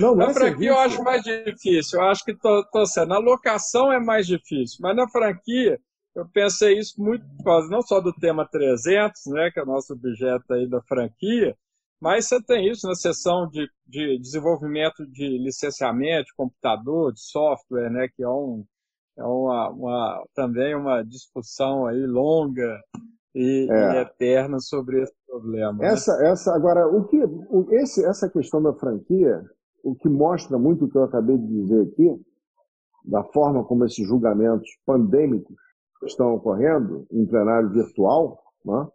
Não, 0.00 0.14
na 0.14 0.30
é 0.30 0.34
franquia 0.34 0.70
eu 0.70 0.78
acho 0.78 1.02
mais 1.02 1.22
difícil. 1.22 2.00
Eu 2.00 2.06
acho 2.06 2.24
que 2.24 2.34
tô, 2.34 2.64
tô 2.70 2.86
sendo. 2.86 3.08
Na 3.08 3.18
locação 3.18 3.92
é 3.92 4.00
mais 4.00 4.26
difícil, 4.26 4.78
mas 4.80 4.96
na 4.96 5.08
franquia 5.08 5.78
eu 6.14 6.26
pensei 6.28 6.78
isso 6.78 7.00
muito 7.00 7.24
por 7.36 7.44
causa 7.44 7.68
não 7.68 7.82
só 7.82 8.00
do 8.00 8.12
tema 8.12 8.48
300, 8.48 9.26
né, 9.26 9.50
que 9.52 9.60
é 9.60 9.62
o 9.62 9.66
nosso 9.66 9.92
objeto 9.92 10.52
aí 10.52 10.66
da 10.68 10.82
franquia, 10.82 11.56
mas 12.00 12.26
você 12.26 12.42
tem 12.42 12.68
isso 12.68 12.86
na 12.88 12.94
seção 12.94 13.48
de, 13.48 13.68
de 13.86 14.18
desenvolvimento 14.18 15.06
de 15.06 15.38
licenciamento 15.38 16.26
de 16.26 16.34
computador, 16.34 17.12
de 17.12 17.20
software, 17.20 17.90
né, 17.90 18.08
que 18.08 18.22
é, 18.22 18.28
um, 18.28 18.64
é 19.16 19.22
uma, 19.22 19.70
uma, 19.70 20.24
também 20.34 20.74
uma 20.74 21.02
discussão 21.04 21.86
aí 21.86 22.04
longa 22.06 22.80
e, 23.34 23.68
é. 23.70 23.92
e 23.94 23.96
eterna 23.98 24.58
sobre 24.60 25.02
esse 25.02 25.14
problema. 25.26 25.72
Né? 25.74 25.88
Essa, 25.88 26.16
né? 26.18 26.30
essa 26.30 26.54
agora, 26.54 26.86
o 26.86 27.04
que, 27.04 27.22
o, 27.24 27.66
esse, 27.72 28.04
essa 28.04 28.28
questão 28.28 28.62
da 28.62 28.72
franquia, 28.74 29.42
o 29.82 29.94
que 29.94 30.08
mostra 30.08 30.58
muito 30.58 30.84
o 30.84 30.88
que 30.88 30.96
eu 30.96 31.04
acabei 31.04 31.36
de 31.38 31.46
dizer 31.46 31.82
aqui, 31.82 32.20
da 33.04 33.24
forma 33.24 33.64
como 33.64 33.84
esses 33.84 34.06
julgamentos 34.06 34.68
pandêmicos 34.84 35.56
estão 36.04 36.34
ocorrendo 36.34 37.06
em 37.10 37.26
plenário 37.26 37.70
virtual, 37.70 38.38
né? 38.64 38.86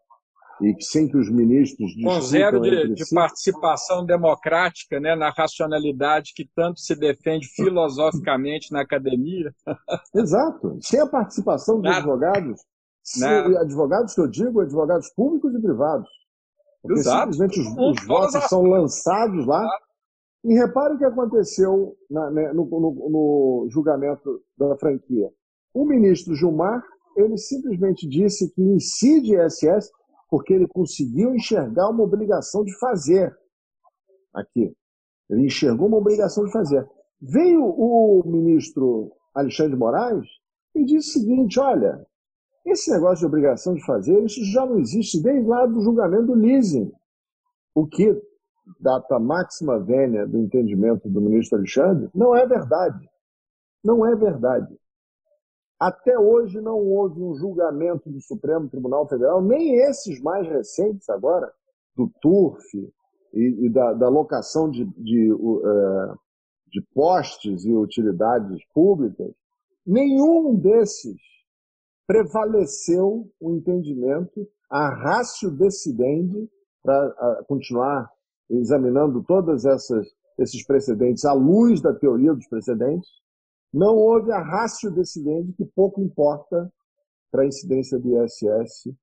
e 0.61 0.75
sem 0.81 1.07
que 1.07 1.17
os 1.17 1.29
ministros 1.29 1.93
com 2.01 2.21
zero 2.21 2.61
de, 2.61 2.93
de 2.93 3.03
participação 3.13 4.05
democrática, 4.05 4.99
né, 4.99 5.15
na 5.15 5.29
racionalidade 5.29 6.33
que 6.35 6.47
tanto 6.55 6.79
se 6.79 6.95
defende 6.95 7.47
filosoficamente 7.47 8.71
na 8.71 8.81
academia. 8.81 9.53
Exato, 10.15 10.77
sem 10.81 10.99
a 10.99 11.07
participação 11.07 11.75
dos 11.75 11.83
Nada. 11.83 11.97
advogados, 11.97 12.61
Nada. 13.19 13.62
advogados 13.62 14.13
que 14.13 14.22
eu 14.22 14.27
digo, 14.27 14.62
advogados 14.62 15.10
públicos 15.10 15.53
e 15.53 15.62
privados, 15.62 16.10
porque 16.81 17.00
Exato. 17.00 17.33
simplesmente 17.33 17.60
os, 17.60 17.67
os 17.67 18.07
votos 18.07 18.36
as... 18.36 18.50
são 18.50 18.63
lançados 18.63 19.45
lá. 19.45 19.67
E 20.45 20.53
repare 20.55 20.95
o 20.95 20.98
que 20.98 21.05
aconteceu 21.05 21.95
na, 22.10 22.29
né, 22.29 22.51
no, 22.51 22.65
no, 22.65 23.10
no 23.10 23.67
julgamento 23.69 24.41
da 24.57 24.75
franquia. 24.75 25.31
O 25.74 25.86
ministro 25.86 26.36
Gilmar 26.36 26.83
ele 27.15 27.38
simplesmente 27.38 28.07
disse 28.07 28.50
que 28.51 28.62
incide 28.62 29.36
ISS 29.36 29.91
porque 30.29 30.53
ele 30.53 30.67
conseguiu 30.67 31.33
enxergar 31.36 31.89
uma 31.89 32.03
obrigação 32.03 32.63
de 32.63 32.77
fazer 32.79 33.36
aqui. 34.33 34.75
Ele 35.29 35.45
enxergou 35.45 35.88
uma 35.88 35.98
obrigação 35.98 36.43
de 36.43 36.51
fazer. 36.51 36.88
Veio 37.22 37.63
o 37.63 38.24
ministro 38.25 39.12
Alexandre 39.33 39.74
de 39.74 39.79
Moraes 39.79 40.25
e 40.75 40.83
disse 40.83 41.10
o 41.10 41.22
seguinte: 41.22 41.60
olha, 41.60 42.05
esse 42.65 42.91
negócio 42.91 43.20
de 43.20 43.25
obrigação 43.25 43.74
de 43.74 43.86
fazer, 43.86 44.24
isso 44.24 44.43
já 44.46 44.65
não 44.65 44.79
existe 44.79 45.22
desde 45.22 45.48
lá 45.48 45.65
do 45.65 45.82
julgamento 45.82 46.27
do 46.27 46.34
leasing. 46.34 46.91
O 47.75 47.86
que, 47.86 48.22
data 48.79 49.20
máxima 49.20 49.79
vênia 49.79 50.25
do 50.25 50.38
entendimento 50.38 51.10
do 51.10 51.22
ministro 51.22 51.58
Alexandre, 51.58 52.10
não 52.13 52.36
é 52.36 52.46
verdade. 52.46 53.10
Não 53.84 54.05
é 54.05 54.15
verdade. 54.15 54.77
Até 55.79 56.17
hoje 56.17 56.62
não 56.62 56.77
houve 56.77 57.22
um 57.22 57.36
julgamento 57.36 58.10
do 58.10 58.22
Supremo 58.22 58.70
Tribunal 58.70 59.08
Federal, 59.08 59.41
nem 59.41 59.75
esses 59.75 60.22
mais 60.22 60.48
recentes 60.48 61.10
agora, 61.10 61.51
do 61.96 62.10
TURF 62.22 62.93
e, 63.34 63.65
e 63.65 63.70
da, 63.70 63.93
da, 63.93 64.08
locação 64.08 64.70
de, 64.70 64.86
de, 64.98 65.34
uh, 65.34 66.17
de 66.72 66.82
postes 66.93 67.65
e 67.65 67.74
utilidades 67.74 68.63
públicas, 68.74 69.29
nenhum 69.86 70.55
desses 70.55 71.17
prevaleceu 72.07 73.29
o 73.39 73.55
entendimento, 73.55 74.48
a 74.69 74.89
ratio 74.89 75.51
decidendi, 75.51 76.50
para 76.83 77.43
continuar 77.48 78.10
examinando 78.50 79.24
todos 79.24 79.63
esses 80.38 80.65
precedentes 80.65 81.24
à 81.25 81.33
luz 81.33 81.81
da 81.81 81.93
teoria 81.93 82.33
dos 82.33 82.48
precedentes, 82.48 83.10
não 83.74 83.95
houve 83.95 84.31
a 84.31 84.39
rácio 84.39 84.91
decidente 84.91 85.53
que 85.53 85.65
pouco 85.65 86.01
importa 86.01 86.72
para 87.31 87.43
a 87.43 87.48
incidência 87.48 87.98
do 87.98 88.24
ISS 88.24 88.93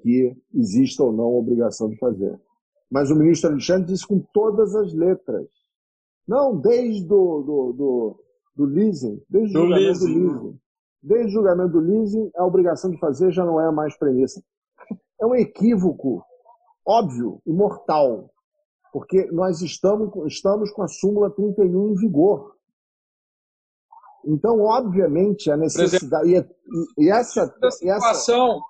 que 0.00 0.34
exista 0.54 1.02
ou 1.02 1.12
não 1.12 1.24
a 1.24 1.38
obrigação 1.38 1.88
de 1.90 1.98
fazer. 1.98 2.40
Mas 2.90 3.10
o 3.10 3.16
ministro 3.16 3.50
Alexandre 3.50 3.92
disse 3.92 4.06
com 4.06 4.20
todas 4.32 4.74
as 4.74 4.94
letras. 4.94 5.48
Não, 6.26 6.56
desde 6.56 7.04
do, 7.04 7.42
do, 7.42 7.72
do, 7.72 8.24
do 8.56 8.64
leasing, 8.64 9.20
desde 9.28 9.56
o 9.56 9.62
julgamento 9.62 10.04
leasing. 10.04 10.14
do 10.14 10.42
leasing. 10.42 10.60
Desde 11.04 11.26
o 11.26 11.32
julgamento 11.32 11.72
do 11.72 11.80
leasing, 11.80 12.30
a 12.34 12.46
obrigação 12.46 12.90
de 12.90 12.98
fazer 12.98 13.30
já 13.30 13.44
não 13.44 13.60
é 13.60 13.70
mais 13.70 13.94
premissa. 13.98 14.42
É 15.20 15.26
um 15.26 15.34
equívoco 15.34 16.24
óbvio 16.86 17.42
e 17.46 17.52
mortal, 17.52 18.30
porque 18.90 19.30
nós 19.30 19.60
estamos, 19.60 20.10
estamos 20.26 20.70
com 20.70 20.82
a 20.82 20.88
súmula 20.88 21.30
31 21.30 21.90
em 21.90 21.94
vigor. 21.94 22.56
Então, 24.24 24.62
obviamente, 24.62 25.50
a 25.50 25.58
necessidade. 25.58 26.32
Exemplo, 26.32 26.56
e, 26.98 27.04
e, 27.04 27.10
essa, 27.10 27.54
situação. 27.70 28.62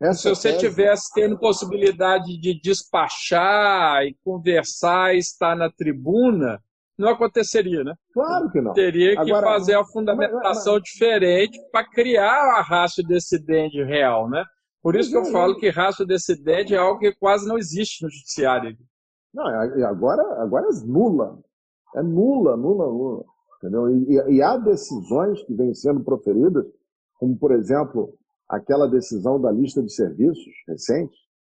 Essa, 0.00 0.20
se 0.20 0.28
você 0.30 0.52
tese... 0.52 0.60
tivesse 0.60 1.12
tendo 1.12 1.38
possibilidade 1.38 2.38
de 2.40 2.58
despachar 2.58 4.04
e 4.04 4.16
conversar 4.24 5.14
e 5.14 5.18
estar 5.18 5.54
na 5.54 5.70
tribuna, 5.70 6.62
não 6.98 7.08
aconteceria, 7.08 7.82
né? 7.82 7.94
Claro 8.12 8.50
que 8.50 8.60
não. 8.60 8.72
Teria 8.72 9.12
que 9.12 9.30
Agora, 9.30 9.46
fazer 9.46 9.74
a 9.74 9.84
fundamentação 9.84 10.74
mas, 10.74 10.82
mas... 10.82 10.82
diferente 10.82 11.58
para 11.70 11.88
criar 11.88 12.58
a 12.58 12.62
raça 12.62 13.02
decidente 13.02 13.82
real, 13.82 14.28
né? 14.28 14.44
Por 14.82 14.96
isso 14.96 15.10
que 15.10 15.16
eu 15.16 15.24
falo 15.26 15.56
que 15.56 15.70
raça 15.70 16.04
decidente 16.04 16.74
é 16.74 16.78
algo 16.78 17.00
que 17.00 17.14
quase 17.14 17.48
não 17.48 17.56
existe 17.56 18.04
no 18.04 18.10
judiciário. 18.10 18.76
Não, 19.32 19.46
agora, 19.86 20.22
agora 20.42 20.66
é 20.68 20.86
nula. 20.86 21.40
É 21.96 22.02
nula, 22.02 22.56
nula, 22.56 22.86
nula. 22.86 23.24
Entendeu? 23.56 23.88
E, 23.90 24.36
e, 24.36 24.42
há 24.42 24.58
decisões 24.58 25.42
que 25.44 25.54
vêm 25.54 25.72
sendo 25.72 26.04
proferidas, 26.04 26.66
como, 27.18 27.34
por 27.36 27.52
exemplo, 27.52 28.14
aquela 28.46 28.86
decisão 28.86 29.40
da 29.40 29.50
lista 29.50 29.82
de 29.82 29.90
serviços 29.90 30.52
recente. 30.68 31.16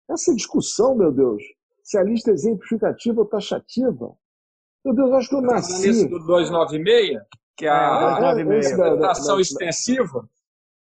Essa 0.08 0.34
discussão, 0.36 0.96
meu 0.96 1.12
Deus, 1.12 1.42
se 1.84 1.98
a 1.98 2.04
lista 2.04 2.30
é 2.30 2.34
exemplificativa 2.34 3.22
ou 3.22 3.28
taxativa. 3.28 4.16
Meu 4.86 4.94
Deus, 4.94 5.12
acho 5.14 5.30
que 5.30 5.36
eu 5.36 5.42
tá 5.42 5.48
nasci... 5.48 5.88
Nesse 5.88 6.08
do 6.08 6.20
296, 6.20 7.20
que 7.58 7.66
é 7.66 7.70
a 7.70 8.20
é, 8.38 8.42
é, 8.42 9.42
extensiva. 9.42 10.30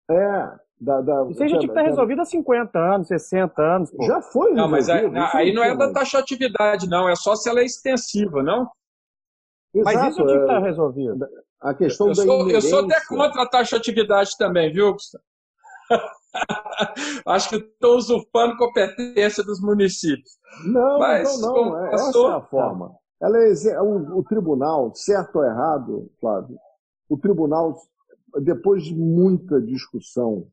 É, 0.09 0.51
da, 0.81 1.01
da, 1.01 1.27
Isso 1.29 1.43
aí 1.43 1.49
já 1.49 1.59
tinha 1.59 1.73
que 1.73 1.79
estar 1.79 1.83
resolvido 1.83 2.23
há 2.23 2.25
50 2.25 2.79
anos, 2.79 3.09
60 3.09 3.61
anos. 3.61 3.91
Pô. 3.91 4.05
Já 4.05 4.23
foi. 4.23 4.53
Não, 4.53 4.69
mas 4.69 4.89
aí, 4.89 5.11
aí 5.35 5.53
não 5.53 5.65
é 5.65 5.77
da 5.77 5.93
taxatividade, 5.93 6.89
não. 6.89 7.09
É 7.09 7.17
só 7.17 7.35
se 7.35 7.49
ela 7.49 7.61
é 7.61 7.65
extensiva, 7.65 8.41
não? 8.41 8.71
Exato, 9.75 9.97
Mas 9.97 10.11
isso 10.11 10.25
tinha 10.25 10.37
que 10.37 10.45
estar 10.45 10.61
é, 10.61 10.65
resolvido. 10.65 11.29
A 11.61 11.75
questão 11.75 12.07
eu 12.07 12.15
da 12.15 12.23
sou, 12.23 12.51
Eu 12.51 12.63
sou 12.63 12.85
até 12.85 13.05
contra 13.07 13.43
a 13.43 13.49
taxatividade 13.49 14.31
também, 14.39 14.73
viu, 14.73 14.93
Gustavo? 14.93 15.25
Acho 17.27 17.49
que 17.49 17.57
estão 17.57 17.97
usurpando 17.97 18.57
competência 18.57 19.43
dos 19.43 19.61
municípios. 19.61 20.39
Não, 20.65 20.99
Mas, 21.01 21.41
não, 21.41 21.53
não. 21.53 21.87
É, 21.87 21.95
essa 21.95 22.19
é 22.19 22.33
a 22.33 22.41
forma. 22.41 22.98
Ela 23.21 23.39
é, 23.39 23.81
o, 23.81 24.19
o 24.19 24.25
tribunal, 24.25 24.95
certo 24.95 25.37
ou 25.37 25.45
errado, 25.45 26.11
Flávio, 26.21 26.59
o 27.09 27.17
tribunal, 27.17 27.77
depois 28.43 28.85
de 28.85 28.95
muita 28.95 29.61
discussão, 29.61 30.47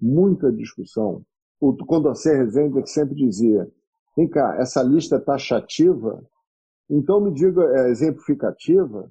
muita 0.00 0.52
discussão, 0.52 1.24
o 1.60 1.76
Condorcet 1.76 2.36
Rezende 2.36 2.78
é 2.78 2.86
sempre 2.86 3.14
dizia, 3.14 3.70
vem 4.16 4.28
cá, 4.28 4.56
essa 4.58 4.82
lista 4.82 5.16
é 5.16 5.20
taxativa, 5.20 6.22
então 6.88 7.20
me 7.20 7.32
diga, 7.32 7.62
é 7.62 7.90
exemplificativa, 7.90 9.10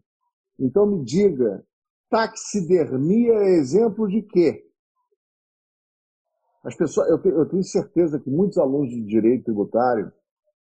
então 0.60 0.86
me 0.86 1.04
diga, 1.04 1.63
taxidermia 2.10 3.34
é 3.34 3.58
exemplo 3.58 4.08
de 4.08 4.22
quê? 4.22 4.66
As 6.63 6.75
pessoas, 6.75 7.10
eu, 7.10 7.18
tenho, 7.20 7.36
eu 7.36 7.46
tenho 7.48 7.63
certeza 7.63 8.20
que 8.20 8.30
muitos 8.30 8.58
alunos 8.58 8.89
de 8.89 9.01
direito 9.04 9.46
tributário, 9.46 10.12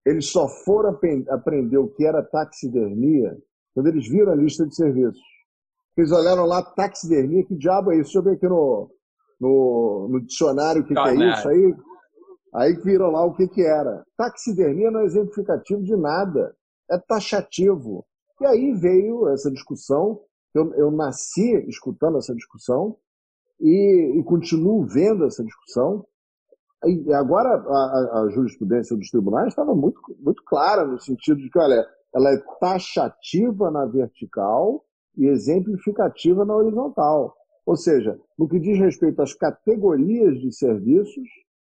eles 0.06 0.28
só 0.28 0.48
foram 0.48 0.98
aprender 1.30 1.78
o 1.78 1.88
que 1.88 2.06
era 2.06 2.24
taxidermia 2.24 3.38
quando 3.74 3.88
eles 3.88 4.08
viram 4.08 4.32
a 4.32 4.36
lista 4.36 4.66
de 4.68 4.76
serviços. 4.76 5.22
Eles 5.98 6.12
olharam 6.12 6.46
lá, 6.46 6.62
taxidermia, 6.62 7.46
que 7.46 7.56
diabo 7.56 7.92
é 7.92 7.96
isso? 7.96 8.14
Deixa 8.14 8.20
eu 8.20 8.24
ver 8.24 8.36
aqui 8.36 8.48
no, 8.48 8.90
no, 9.40 10.08
no 10.12 10.22
dicionário 10.22 10.82
o 10.82 10.86
que, 10.86 10.94
que, 10.94 11.00
é 11.00 11.16
isso. 11.16 11.50
Aí, 11.50 11.76
aí 12.56 12.74
viram 12.82 13.12
lá 13.12 13.24
o 13.26 13.34
que, 13.34 13.48
que 13.48 13.62
era. 13.62 14.04
Taxidermia 14.18 14.92
não 14.92 15.02
é 15.02 15.06
exemplificativo 15.06 15.84
de 15.84 15.96
nada 15.96 16.56
é 16.92 16.98
taxativo. 16.98 18.06
E 18.42 18.46
aí 18.46 18.74
veio 18.74 19.30
essa 19.30 19.52
discussão, 19.52 20.20
eu, 20.54 20.74
eu 20.76 20.92
nasci 20.92 21.54
escutando 21.68 22.18
essa 22.18 22.36
discussão 22.36 22.98
e, 23.60 24.20
e 24.20 24.24
continuo 24.24 24.86
vendo 24.86 25.26
essa 25.26 25.44
discussão. 25.44 26.06
Agora 27.16 27.50
a, 27.50 28.22
a, 28.22 28.30
jurisprudência 28.30 28.96
dos 28.98 29.10
tribunais 29.10 29.48
estava 29.48 29.74
muito, 29.74 30.00
muito 30.20 30.44
clara 30.44 30.86
no 30.86 31.00
sentido 31.00 31.38
de 31.38 31.50
que, 31.50 31.58
olha, 31.58 31.86
ela 32.14 32.30
é 32.30 32.38
taxativa 32.60 33.72
na 33.72 33.86
vertical 33.86 34.84
e 35.18 35.28
exemplificativa 35.28 36.44
na 36.44 36.56
horizontal. 36.56 37.36
Ou 37.66 37.78
seja, 37.78 38.20
no 38.38 38.48
que 38.48 38.60
diz 38.60 38.78
respeito 38.78 39.22
às 39.22 39.34
categorias 39.34 40.40
de 40.40 40.52
serviços, 40.54 41.28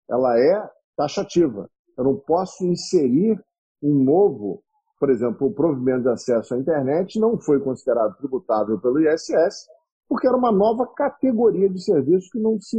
ela 0.09 0.39
é 0.39 0.71
taxativa. 0.97 1.69
Eu 1.97 2.05
não 2.05 2.17
posso 2.17 2.65
inserir 2.65 3.39
um 3.83 4.03
novo, 4.03 4.63
por 4.99 5.11
exemplo, 5.11 5.49
o 5.49 5.53
provimento 5.53 6.03
de 6.03 6.09
acesso 6.09 6.55
à 6.55 6.59
internet 6.59 7.19
não 7.19 7.39
foi 7.39 7.61
considerado 7.61 8.17
tributável 8.17 8.81
pelo 8.81 9.01
ISS, 9.01 9.67
porque 10.09 10.27
era 10.27 10.37
uma 10.37 10.53
nova 10.53 10.87
categoria 10.87 11.69
de 11.69 11.83
serviços 11.83 12.31
que 12.31 12.39
não 12.39 12.61
se, 12.61 12.79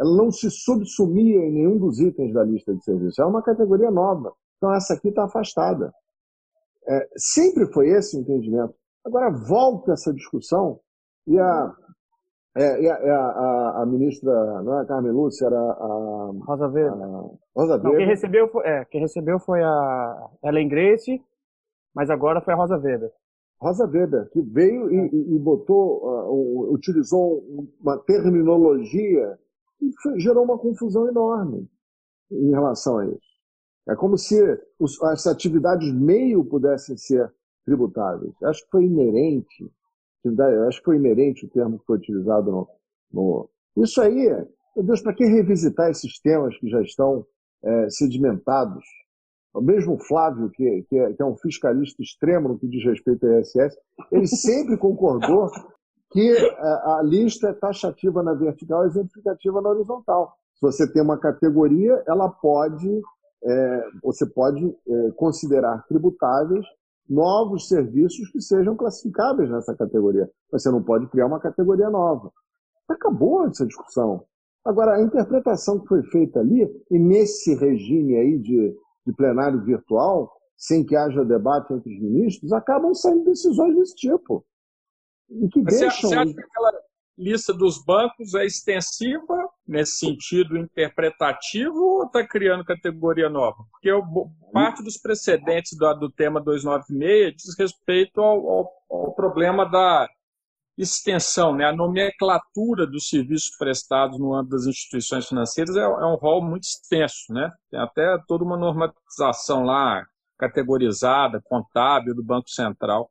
ela 0.00 0.16
não 0.16 0.30
se 0.30 0.50
subsumia 0.50 1.40
em 1.44 1.52
nenhum 1.52 1.76
dos 1.76 2.00
itens 2.00 2.32
da 2.32 2.42
lista 2.42 2.74
de 2.74 2.82
serviços. 2.82 3.18
É 3.18 3.24
uma 3.24 3.42
categoria 3.42 3.90
nova. 3.90 4.32
Então, 4.56 4.74
essa 4.74 4.94
aqui 4.94 5.08
está 5.08 5.24
afastada. 5.24 5.92
É, 6.88 7.08
sempre 7.16 7.70
foi 7.70 7.88
esse 7.90 8.16
o 8.16 8.20
entendimento. 8.20 8.74
Agora, 9.04 9.30
volta 9.30 9.92
essa 9.92 10.12
discussão 10.14 10.80
e 11.26 11.38
a, 11.38 11.74
é, 12.56 12.64
é, 12.64 12.86
é 12.86 13.10
a, 13.10 13.26
a, 13.26 13.82
a, 13.82 13.86
ministra, 13.86 14.32
não 14.62 14.78
é 14.78 14.82
a 14.82 14.86
Carmen 14.86 15.12
Lúcia, 15.12 15.46
era 15.46 15.58
a. 15.58 16.30
Rosa 16.46 16.66
Weber. 16.66 16.92
Rosa 17.54 17.74
Weber. 17.74 17.90
Não, 17.90 17.96
quem, 17.96 18.06
recebeu 18.06 18.48
foi, 18.48 18.66
é, 18.66 18.84
quem 18.86 19.00
recebeu 19.02 19.38
foi 19.38 19.62
a 19.62 20.30
Ellen 20.42 20.68
Grace, 20.68 21.22
mas 21.94 22.08
agora 22.08 22.40
foi 22.40 22.54
a 22.54 22.56
Rosa 22.56 22.78
Weber. 22.78 23.12
Rosa 23.60 23.84
Weber, 23.86 24.30
que 24.30 24.40
veio 24.40 24.90
e, 24.90 25.34
e 25.36 25.38
botou, 25.38 26.02
uh, 26.02 26.72
utilizou 26.72 27.44
uma 27.78 27.98
terminologia 27.98 29.38
que 29.80 30.20
gerou 30.20 30.44
uma 30.44 30.58
confusão 30.58 31.08
enorme 31.08 31.68
em 32.30 32.50
relação 32.50 32.98
a 32.98 33.06
isso. 33.06 33.30
É 33.88 33.96
como 33.96 34.16
se 34.16 34.36
os, 34.78 35.02
as 35.02 35.26
atividades 35.26 35.92
meio 35.92 36.44
pudessem 36.44 36.96
ser 36.96 37.32
tributáveis. 37.64 38.32
Acho 38.42 38.64
que 38.64 38.70
foi 38.70 38.84
inerente 38.84 39.70
acho 40.68 40.78
que 40.78 40.84
foi 40.84 40.96
inerente 40.96 41.46
o 41.46 41.48
termo 41.48 41.78
que 41.78 41.86
foi 41.86 41.96
utilizado 41.96 42.50
no. 42.50 42.68
no... 43.12 43.48
Isso 43.76 44.00
aí, 44.00 44.28
meu 44.76 44.84
Deus, 44.84 45.00
para 45.00 45.14
que 45.14 45.24
revisitar 45.24 45.90
esses 45.90 46.20
temas 46.20 46.56
que 46.58 46.68
já 46.68 46.80
estão 46.82 47.24
é, 47.62 47.90
sedimentados? 47.90 48.84
O 49.52 49.60
mesmo 49.60 49.98
Flávio, 49.98 50.50
que, 50.50 50.82
que, 50.88 50.96
é, 50.96 51.12
que, 51.12 51.22
é, 51.22 51.24
um 51.24 51.36
fiscalista 51.36 52.00
extremo 52.02 52.48
no 52.48 52.58
que 52.58 52.68
diz 52.68 52.84
respeito 52.84 53.26
ao 53.26 53.40
ISS, 53.40 53.76
ele 54.12 54.26
sempre 54.26 54.76
concordou 54.76 55.50
que 56.10 56.30
a, 56.30 56.42
é, 56.42 56.98
a 56.98 57.02
lista 57.02 57.48
é 57.48 57.52
taxativa 57.52 58.22
na 58.22 58.34
vertical 58.34 58.84
e 58.84 58.88
exemplificativa 58.88 59.60
na 59.60 59.70
horizontal. 59.70 60.34
Se 60.54 60.60
você 60.60 60.92
tem 60.92 61.02
uma 61.02 61.18
categoria, 61.18 62.02
ela 62.06 62.28
pode, 62.28 63.00
é, 63.44 63.84
você 64.02 64.26
pode 64.26 64.64
é, 64.66 65.10
considerar 65.12 65.86
tributáveis 65.86 66.66
novos 67.08 67.66
serviços 67.68 68.30
que 68.30 68.40
sejam 68.40 68.76
classificáveis 68.76 69.50
nessa 69.50 69.74
categoria. 69.74 70.30
Você 70.52 70.70
não 70.70 70.82
pode 70.82 71.08
criar 71.08 71.26
uma 71.26 71.40
categoria 71.40 71.90
nova. 71.90 72.30
Acabou 72.88 73.46
essa 73.46 73.66
discussão. 73.66 74.24
Agora, 74.64 74.96
a 74.96 75.02
interpretação 75.02 75.80
que 75.80 75.88
foi 75.88 76.02
feita 76.04 76.40
ali, 76.40 76.62
e 76.90 76.98
nesse 76.98 77.54
regime 77.54 78.16
aí 78.16 78.38
de, 78.38 78.76
de 79.06 79.12
plenário 79.14 79.64
virtual, 79.64 80.30
sem 80.56 80.84
que 80.84 80.94
haja 80.94 81.24
debate 81.24 81.72
entre 81.72 81.92
os 81.92 82.00
ministros, 82.00 82.52
acabam 82.52 82.94
saindo 82.94 83.24
decisões 83.24 83.74
desse 83.74 83.94
tipo. 83.96 84.44
E 85.30 85.48
que 85.48 85.62
deixam... 85.62 86.10
Você 86.10 86.14
acha 86.16 86.34
que 86.34 86.40
aquela 86.40 86.72
lista 87.16 87.52
dos 87.52 87.84
bancos 87.84 88.34
é 88.34 88.46
extensiva 88.46 89.48
nesse 89.66 89.98
sentido 89.98 90.56
interpretativo 90.56 91.78
ou 91.78 92.06
está 92.06 92.26
criando 92.26 92.64
categoria 92.64 93.28
nova? 93.28 93.64
Porque 93.70 93.90
eu, 93.90 94.02
parte 94.52 94.82
dos 94.82 94.96
precedentes 94.96 95.76
do, 95.76 95.94
do 95.94 96.10
tema 96.10 96.40
296 96.40 97.34
diz 97.36 97.58
respeito 97.58 98.20
ao, 98.20 98.48
ao, 98.48 98.72
ao, 98.90 99.14
problema 99.14 99.64
da 99.64 100.08
extensão, 100.78 101.54
né? 101.54 101.66
a 101.66 101.76
nomenclatura 101.76 102.86
dos 102.86 103.08
serviços 103.08 103.54
prestados 103.58 104.18
no 104.18 104.34
âmbito 104.34 104.56
das 104.56 104.66
instituições 104.66 105.28
financeiras 105.28 105.76
é, 105.76 105.82
é 105.82 106.06
um 106.06 106.16
rol 106.16 106.42
muito 106.42 106.64
extenso. 106.64 107.32
Né? 107.32 107.52
Tem 107.70 107.78
até 107.78 108.16
toda 108.26 108.44
uma 108.44 108.56
normatização 108.56 109.62
lá 109.62 110.06
categorizada, 110.38 111.42
contábil 111.44 112.14
do 112.14 112.24
Banco 112.24 112.48
Central. 112.48 113.10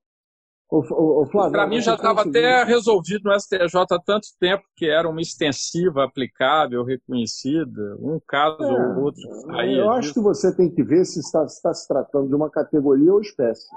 Para 1.51 1.65
mim 1.67 1.81
já 1.81 1.95
estava 1.95 2.21
até 2.21 2.63
resolvido 2.63 3.23
no 3.23 3.39
STJ 3.39 3.75
há 3.75 3.99
tanto 3.99 4.27
tempo 4.39 4.63
que 4.75 4.87
era 4.87 5.09
uma 5.09 5.19
extensiva 5.19 6.03
aplicável, 6.03 6.83
reconhecida, 6.83 7.97
um 7.99 8.19
caso 8.27 8.61
é, 8.61 8.97
ou 8.97 9.05
outro. 9.05 9.21
eu 9.65 9.89
acho 9.91 10.13
que 10.13 10.19
você 10.19 10.55
tem 10.55 10.69
que 10.69 10.83
ver 10.83 11.05
se 11.05 11.21
está, 11.21 11.47
se 11.47 11.55
está 11.55 11.73
se 11.73 11.87
tratando 11.87 12.27
de 12.27 12.35
uma 12.35 12.51
categoria 12.51 13.11
ou 13.11 13.19
espécie. 13.19 13.67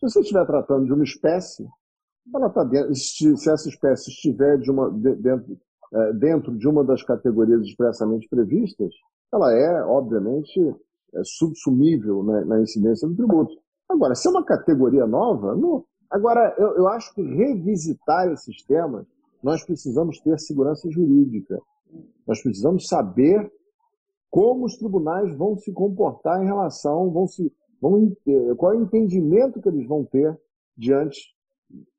Se 0.00 0.08
você 0.08 0.20
estiver 0.20 0.46
tratando 0.46 0.86
de 0.86 0.94
uma 0.94 1.04
espécie, 1.04 1.68
ela 2.34 2.46
está 2.46 2.64
dentro, 2.64 2.94
se 2.94 3.50
essa 3.50 3.68
espécie 3.68 4.10
estiver 4.10 4.56
de 4.56 4.70
uma, 4.70 4.90
dentro, 4.90 5.58
é, 5.92 6.12
dentro 6.14 6.56
de 6.56 6.66
uma 6.66 6.82
das 6.82 7.02
categorias 7.02 7.60
expressamente 7.60 8.26
previstas, 8.30 8.94
ela 9.30 9.52
é, 9.52 9.82
obviamente, 9.84 10.58
é 11.14 11.22
subsumível 11.22 12.22
na, 12.22 12.44
na 12.46 12.62
incidência 12.62 13.06
do 13.06 13.14
tributo. 13.14 13.54
Agora, 13.90 14.14
se 14.14 14.26
é 14.26 14.30
uma 14.30 14.44
categoria 14.44 15.06
nova, 15.06 15.54
não, 15.54 15.84
Agora, 16.10 16.54
eu, 16.58 16.76
eu 16.76 16.88
acho 16.88 17.12
que 17.14 17.22
revisitar 17.22 18.30
esses 18.32 18.62
temas, 18.64 19.06
nós 19.42 19.64
precisamos 19.64 20.18
ter 20.20 20.38
segurança 20.38 20.90
jurídica. 20.90 21.60
Nós 22.26 22.42
precisamos 22.42 22.86
saber 22.86 23.50
como 24.30 24.64
os 24.64 24.76
tribunais 24.76 25.36
vão 25.36 25.56
se 25.56 25.72
comportar 25.72 26.42
em 26.42 26.46
relação, 26.46 27.10
vão 27.10 27.26
se, 27.26 27.52
vão, 27.80 28.10
qual 28.56 28.72
é 28.72 28.76
o 28.76 28.82
entendimento 28.82 29.60
que 29.60 29.68
eles 29.68 29.86
vão 29.86 30.04
ter 30.04 30.36
diante 30.76 31.34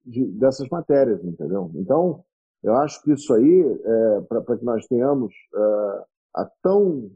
de, 0.05 0.25
dessas 0.31 0.67
matérias, 0.69 1.23
entendeu? 1.23 1.71
Então, 1.75 2.23
eu 2.63 2.75
acho 2.75 3.01
que 3.03 3.13
isso 3.13 3.33
aí, 3.33 3.61
é, 3.61 4.21
para 4.21 4.57
que 4.57 4.65
nós 4.65 4.85
tenhamos 4.87 5.33
é, 5.55 6.03
a 6.35 6.45
tão 6.61 7.11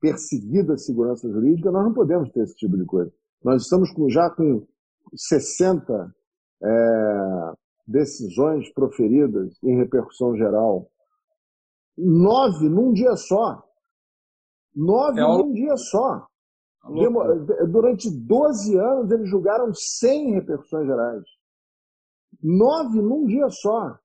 perseguida 0.00 0.76
segurança 0.76 1.28
jurídica, 1.28 1.70
nós 1.70 1.84
não 1.84 1.92
podemos 1.92 2.30
ter 2.30 2.40
esse 2.44 2.54
tipo 2.56 2.76
de 2.76 2.84
coisa. 2.84 3.12
Nós 3.44 3.62
estamos 3.62 3.90
com, 3.92 4.08
já 4.08 4.30
com 4.30 4.66
60 5.14 6.14
é, 6.62 7.52
decisões 7.86 8.72
proferidas 8.72 9.56
em 9.62 9.76
repercussão 9.76 10.36
geral. 10.36 10.88
Nove 11.96 12.68
num 12.68 12.92
dia 12.92 13.16
só. 13.16 13.62
Nove 14.74 15.20
é 15.20 15.22
num 15.22 15.52
dia 15.52 15.76
só. 15.76 16.26
É 16.84 17.66
durante 17.66 18.10
12 18.10 18.76
anos 18.76 19.10
eles 19.10 19.28
julgaram 19.28 19.72
100 19.72 20.34
repercussões 20.34 20.86
gerais. 20.86 21.22
Nove 22.42 23.00
num 23.00 23.26
dia 23.26 23.48
só. 23.50 23.96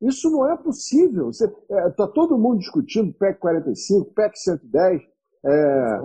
Isso 0.00 0.30
não 0.30 0.50
é 0.50 0.56
possível. 0.56 1.30
Está 1.30 1.46
é, 1.70 1.90
tá 1.90 2.06
todo 2.08 2.38
mundo 2.38 2.58
discutindo 2.58 3.14
PEC 3.14 3.38
45, 3.38 4.12
PEC 4.12 4.38
110, 4.38 5.02
é, 5.44 5.98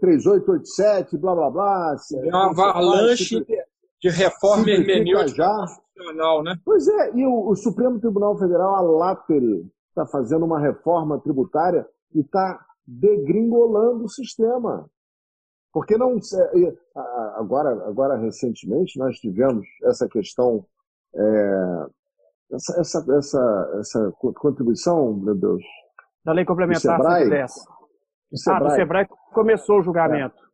3887, 0.00 1.16
blá 1.16 1.34
blá 1.34 1.50
blá. 1.50 1.96
É 2.12 2.28
uma 2.28 2.50
avalanche 2.50 3.44
de 4.00 4.10
reforma 4.10 4.68
hermenêutica 4.68 5.46
constitucional, 5.96 6.42
né? 6.42 6.54
Pois 6.64 6.86
é, 6.86 7.14
e 7.14 7.26
o, 7.26 7.48
o 7.48 7.56
Supremo 7.56 7.98
Tribunal 7.98 8.38
Federal, 8.38 8.74
a 8.74 8.80
látere, 8.80 9.66
está 9.88 10.06
fazendo 10.06 10.44
uma 10.44 10.60
reforma 10.60 11.18
tributária 11.20 11.86
e 12.14 12.20
está 12.20 12.64
degringolando 12.86 14.04
o 14.04 14.08
sistema. 14.08 14.88
Porque 15.72 15.96
não. 15.96 16.18
Agora, 17.34 17.70
agora 17.86 18.16
recentemente, 18.16 18.98
nós 18.98 19.16
tivemos 19.18 19.66
essa 19.84 20.08
questão, 20.08 20.64
é, 21.14 21.86
essa, 22.52 22.80
essa, 22.80 23.16
essa, 23.16 23.72
essa 23.80 24.12
contribuição, 24.18 25.14
meu 25.14 25.34
Deus. 25.34 25.62
Da 26.24 26.32
lei 26.32 26.44
complementar 26.44 27.00
110. 27.00 27.52
Ah, 28.48 28.58
do 28.58 28.70
Sebrae 28.70 29.06
começou 29.32 29.78
o 29.78 29.82
julgamento. 29.82 30.36
É. 30.42 30.46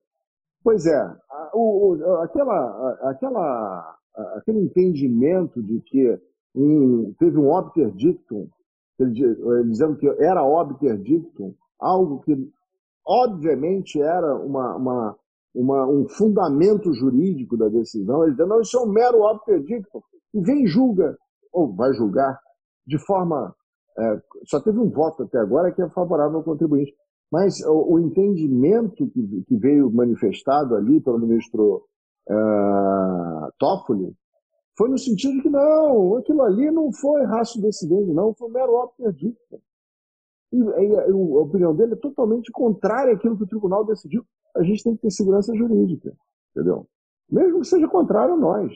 Pois 0.63 0.87
é, 0.87 1.17
o, 1.53 1.95
o, 1.95 2.15
aquela, 2.23 3.11
aquela, 3.11 3.97
aquele 4.37 4.61
entendimento 4.61 5.63
de 5.63 5.81
que 5.81 6.19
um, 6.55 7.15
teve 7.19 7.39
um 7.39 7.51
obter 7.51 7.91
dictum, 7.93 8.49
dizendo 9.67 9.97
que 9.97 10.09
era 10.23 10.45
obter 10.45 10.99
dictum, 10.99 11.55
algo 11.81 12.21
que 12.21 12.37
obviamente 13.07 14.01
era 14.01 14.37
uma, 14.37 14.77
uma, 14.77 15.17
uma, 15.55 15.87
um 15.89 16.09
fundamento 16.09 16.93
jurídico 16.93 17.57
da 17.57 17.69
decisão, 17.69 18.23
ele 18.23 18.33
dizendo, 18.33 18.51
não, 18.51 18.61
isso 18.61 18.79
é 18.79 18.83
um 18.83 18.93
mero 18.93 19.23
obter 19.23 19.63
dictum, 19.63 20.01
e 20.35 20.41
vem 20.41 20.67
julga, 20.67 21.17
ou 21.53 21.75
vai 21.75 21.93
julgar, 21.93 22.39
de 22.87 22.99
forma. 22.99 23.55
É, 23.99 24.23
só 24.47 24.59
teve 24.59 24.79
um 24.79 24.89
voto 24.89 25.25
até 25.25 25.39
agora 25.39 25.71
que 25.71 25.83
é 25.83 25.89
favorável 25.91 26.39
ao 26.39 26.45
contribuinte. 26.45 26.95
Mas 27.33 27.61
o, 27.63 27.95
o 27.95 27.99
entendimento 27.99 29.09
que, 29.09 29.45
que, 29.49 29.57
veio 29.57 29.91
manifestado 29.91 30.77
ali 30.77 31.01
pelo 31.01 31.19
ministro 31.19 31.83
uh, 32.29 33.51
Toffoli 33.59 34.15
foi 34.77 34.91
no 34.91 34.99
sentido 34.99 35.43
que 35.43 35.49
não, 35.49 36.17
aquilo 36.19 36.43
ali 36.43 36.71
não 36.71 36.93
foi 36.93 37.25
raço 37.25 37.61
decidente, 37.61 38.13
não, 38.13 38.35
foi 38.35 38.49
um 38.49 38.53
mero 38.53 38.75
óbvio 38.75 39.07
perdido. 39.07 39.37
E, 40.53 40.59
e 40.59 40.97
a, 40.99 41.05
a 41.05 41.41
opinião 41.41 41.75
dele 41.75 41.95
é 41.95 41.97
totalmente 41.97 42.53
contrária 42.53 43.15
àquilo 43.15 43.37
que 43.39 43.45
o 43.45 43.49
tribunal 43.49 43.85
decidiu. 43.85 44.25
A 44.55 44.63
gente 44.63 44.85
tem 44.85 44.95
que 44.95 45.03
ter 45.03 45.11
segurança 45.11 45.55
jurídica, 45.57 46.13
entendeu? 46.51 46.87
mesmo 47.33 47.61
que 47.61 47.67
seja 47.67 47.89
contrário 47.89 48.35
a 48.35 48.37
nós. 48.37 48.71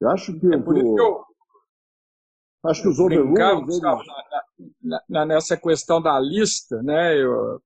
Eu 0.00 0.08
acho 0.08 0.38
que, 0.40 0.54
é 0.54 0.58
por 0.58 0.76
isso 0.76 0.94
que 0.94 1.00
eu, 1.00 1.22
acho 2.64 2.82
que 2.82 2.88
os 2.88 2.98
overrules... 2.98 3.80
Eles... 4.58 5.08
nessa 5.08 5.56
questão 5.56 6.00
da 6.00 6.18
lista, 6.18 6.82
né, 6.82 7.16
eu, 7.16 7.60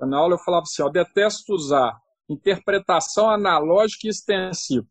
na 0.00 0.18
aula 0.18 0.34
eu 0.34 0.38
falava 0.38 0.62
assim, 0.62 0.82
eu 0.82 0.90
detesto 0.90 1.54
usar 1.54 1.96
interpretação 2.28 3.28
analógica 3.28 4.06
e 4.06 4.10
extensiva, 4.10 4.86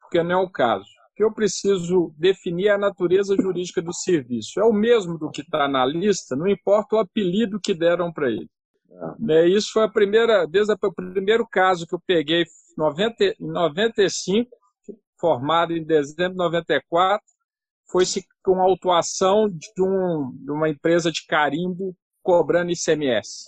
porque 0.00 0.22
não 0.22 0.40
é 0.40 0.42
o 0.42 0.50
caso. 0.50 0.84
O 1.12 1.14
que 1.14 1.22
eu 1.22 1.32
preciso 1.32 2.12
definir 2.18 2.68
é 2.68 2.70
a 2.72 2.78
natureza 2.78 3.36
jurídica 3.36 3.80
do 3.80 3.92
serviço. 3.92 4.58
É 4.58 4.64
o 4.64 4.72
mesmo 4.72 5.16
do 5.16 5.30
que 5.30 5.42
está 5.42 5.68
na 5.68 5.86
lista, 5.86 6.34
não 6.34 6.48
importa 6.48 6.96
o 6.96 6.98
apelido 6.98 7.60
que 7.60 7.72
deram 7.72 8.12
para 8.12 8.28
ele. 8.30 8.50
É. 9.28 9.46
Isso 9.48 9.72
foi 9.72 9.84
a 9.84 9.88
primeira, 9.88 10.46
desde 10.46 10.72
o 10.72 10.92
primeiro 10.92 11.46
caso 11.46 11.86
que 11.86 11.94
eu 11.94 12.00
peguei 12.06 12.42
em 12.42 13.46
95, 13.46 14.50
formado 15.20 15.72
em 15.72 15.84
dezembro 15.84 16.32
de 16.32 16.38
94, 16.38 17.24
foi-se 17.90 18.24
com 18.42 18.60
autuação 18.60 19.48
de, 19.48 19.70
um, 19.80 20.32
de 20.32 20.50
uma 20.50 20.68
empresa 20.68 21.10
de 21.10 21.24
carimbo 21.26 21.96
cobrando 22.22 22.72
ICMS. 22.72 23.44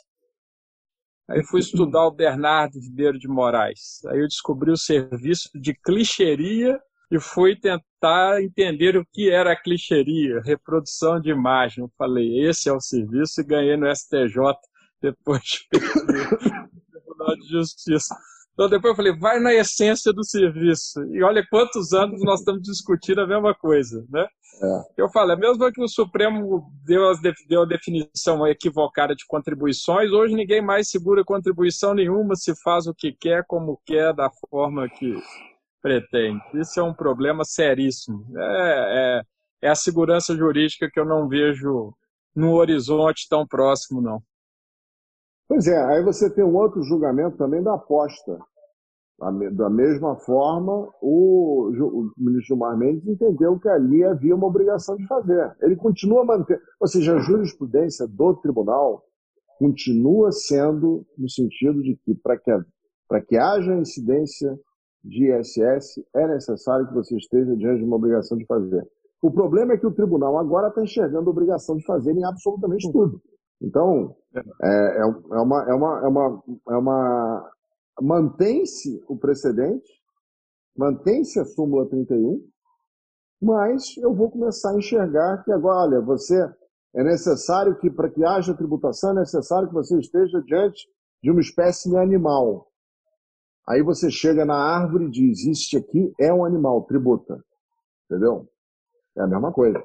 Aí 1.29 1.43
fui 1.43 1.61
estudar 1.61 2.07
o 2.07 2.15
Bernardo 2.15 2.79
Ribeiro 2.79 3.19
de 3.19 3.27
Moraes. 3.27 4.05
Aí 4.07 4.21
eu 4.21 4.29
descobri 4.29 4.71
o 4.71 4.77
serviço 4.77 5.51
de 5.55 5.75
clichêria 5.75 6.81
e 7.11 7.19
fui 7.19 7.57
tentar 7.57 8.41
entender 8.43 8.97
o 8.97 9.07
que 9.13 9.31
era 9.31 9.53
a 9.53 9.61
clichêria, 9.61 10.41
reprodução 10.45 11.21
de 11.21 11.31
imagem. 11.31 11.83
Eu 11.83 11.91
falei, 11.99 12.47
esse 12.47 12.69
é 12.69 12.73
o 12.73 12.81
serviço 12.81 13.41
e 13.41 13.45
ganhei 13.45 13.77
no 13.77 13.93
STJ 13.95 14.37
depois 15.01 15.43
de 15.43 15.69
Tribunal 15.71 17.37
de 17.41 17.49
Justiça. 17.49 18.15
Então 18.57 18.71
depois 18.71 18.93
eu 18.93 18.97
falei, 18.97 19.15
vai 19.15 19.39
na 19.39 19.53
essência 19.53 20.15
do 20.15 20.25
serviço. 20.25 21.05
E 21.15 21.23
olha 21.23 21.47
quantos 21.49 21.93
anos 21.93 22.23
nós 22.25 22.41
estamos 22.41 22.63
discutindo 22.63 23.21
a 23.21 23.27
mesma 23.27 23.55
coisa, 23.55 24.03
né? 24.09 24.27
É. 24.63 25.03
Eu 25.03 25.11
falo, 25.11 25.33
é 25.33 25.37
mesmo 25.37 25.71
que 25.71 25.83
o 25.83 25.87
Supremo 25.89 26.67
deu, 26.83 27.07
as, 27.11 27.21
deu 27.47 27.63
a 27.63 27.67
definição 27.67 28.47
equivocada 28.47 29.15
de 29.15 29.27
contribuições, 29.27 30.11
hoje 30.11 30.35
ninguém 30.35 30.63
mais 30.63 30.89
segura 30.89 31.23
contribuição 31.23 31.93
nenhuma, 31.93 32.35
se 32.35 32.55
faz 32.63 32.87
o 32.87 32.95
que 32.95 33.13
quer, 33.13 33.45
como 33.47 33.79
quer, 33.85 34.15
da 34.15 34.31
forma 34.49 34.89
que 34.89 35.23
pretende. 35.83 36.41
Isso 36.55 36.81
é 36.81 36.83
um 36.83 36.95
problema 36.95 37.45
seríssimo. 37.45 38.25
É, 38.35 39.21
é, 39.61 39.67
é 39.67 39.69
a 39.69 39.75
segurança 39.75 40.35
jurídica 40.35 40.91
que 40.91 40.99
eu 40.99 41.05
não 41.05 41.29
vejo 41.29 41.93
no 42.35 42.55
horizonte 42.55 43.27
tão 43.29 43.47
próximo, 43.47 44.01
não. 44.01 44.23
Pois 45.49 45.67
é, 45.67 45.77
aí 45.85 46.03
você 46.03 46.29
tem 46.29 46.45
um 46.45 46.57
outro 46.57 46.83
julgamento 46.83 47.37
também 47.37 47.63
da 47.63 47.75
aposta. 47.75 48.39
Da 49.19 49.71
mesma 49.71 50.17
forma, 50.17 50.91
o, 51.01 51.71
o 51.71 52.13
ministro 52.19 52.49
Gilmar 52.49 52.77
Mendes 52.77 53.07
entendeu 53.07 53.59
que 53.59 53.69
ali 53.69 54.05
havia 54.05 54.35
uma 54.35 54.47
obrigação 54.47 54.95
de 54.97 55.07
fazer. 55.07 55.57
Ele 55.63 55.75
continua 55.75 56.23
mantendo, 56.23 56.61
ou 56.79 56.87
seja, 56.87 57.15
a 57.15 57.21
jurisprudência 57.21 58.07
do 58.07 58.35
tribunal 58.35 59.03
continua 59.59 60.31
sendo 60.33 61.07
no 61.17 61.31
sentido 61.31 61.83
de 61.83 61.97
que 62.05 62.15
para 62.15 62.37
que, 62.37 62.53
que 63.27 63.39
haja 63.39 63.75
incidência 63.77 64.55
de 65.03 65.33
ISS 65.33 66.05
é 66.15 66.27
necessário 66.29 66.87
que 66.87 66.95
você 66.95 67.17
esteja 67.17 67.57
diante 67.57 67.79
de 67.79 67.85
uma 67.85 67.97
obrigação 67.97 68.37
de 68.37 68.45
fazer. 68.45 68.87
O 69.23 69.31
problema 69.31 69.73
é 69.73 69.79
que 69.79 69.87
o 69.87 69.95
tribunal 69.95 70.37
agora 70.37 70.69
está 70.69 70.83
enxergando 70.83 71.29
a 71.29 71.33
obrigação 71.33 71.77
de 71.77 71.85
fazer 71.85 72.13
em 72.13 72.25
absolutamente 72.25 72.91
tudo. 72.93 73.23
Então, 73.61 74.17
é, 74.35 74.41
é, 74.41 75.01
é, 75.01 75.05
uma, 75.41 75.65
é, 75.65 75.75
uma, 75.75 76.01
é, 76.01 76.09
uma, 76.09 76.43
é 76.71 76.77
uma. 76.77 77.53
Mantém-se 78.01 79.03
o 79.09 79.17
precedente, 79.17 79.91
mantém-se 80.77 81.41
a 81.41 81.45
súmula 81.45 81.89
31, 81.89 82.47
mas 83.41 83.97
eu 83.97 84.15
vou 84.15 84.31
começar 84.31 84.73
a 84.73 84.77
enxergar 84.77 85.43
que 85.45 85.53
agora, 85.53 85.97
olha, 85.97 86.01
você 86.03 86.37
é 86.95 87.03
necessário 87.03 87.79
que, 87.79 87.91
para 87.91 88.11
que 88.11 88.25
haja 88.25 88.55
tributação, 88.55 89.11
é 89.13 89.21
necessário 89.21 89.69
que 89.69 89.75
você 89.75 89.99
esteja 89.99 90.43
diante 90.43 90.87
de 91.23 91.31
uma 91.31 91.41
espécie 91.41 91.95
animal. 91.97 92.67
Aí 93.69 93.83
você 93.83 94.11
chega 94.11 94.45
na 94.45 94.57
árvore 94.57 95.07
e 95.07 95.11
diz: 95.11 95.47
Este 95.47 95.79
aqui 95.79 96.13
é 96.21 96.33
um 96.33 96.45
animal, 96.45 96.85
tributa. 96.85 97.43
Entendeu? 98.05 98.49
É 99.17 99.23
a 99.23 99.27
mesma 99.27 99.53
coisa. 99.53 99.83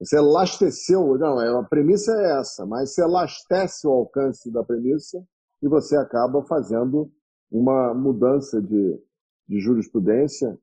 Você 0.00 0.16
elasteceu, 0.16 1.18
não, 1.18 1.40
é, 1.40 1.48
a 1.48 1.62
premissa 1.64 2.12
é 2.12 2.40
essa, 2.40 2.64
mas 2.64 2.94
você 2.94 3.02
elastece 3.02 3.86
o 3.86 3.90
alcance 3.90 4.50
da 4.50 4.62
premissa 4.62 5.18
e 5.60 5.68
você 5.68 5.96
acaba 5.96 6.44
fazendo 6.44 7.10
uma 7.50 7.92
mudança 7.94 8.62
de, 8.62 9.00
de 9.48 9.60
jurisprudência 9.60 10.56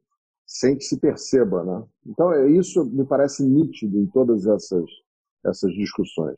sem 0.46 0.78
que 0.78 0.84
se 0.84 1.00
perceba, 1.00 1.64
né? 1.64 1.84
Então, 2.06 2.32
é, 2.32 2.50
isso 2.50 2.86
me 2.86 3.06
parece 3.06 3.44
nítido 3.44 3.98
em 3.98 4.06
todas 4.08 4.46
essas, 4.46 4.86
essas 5.44 5.74
discussões. 5.74 6.36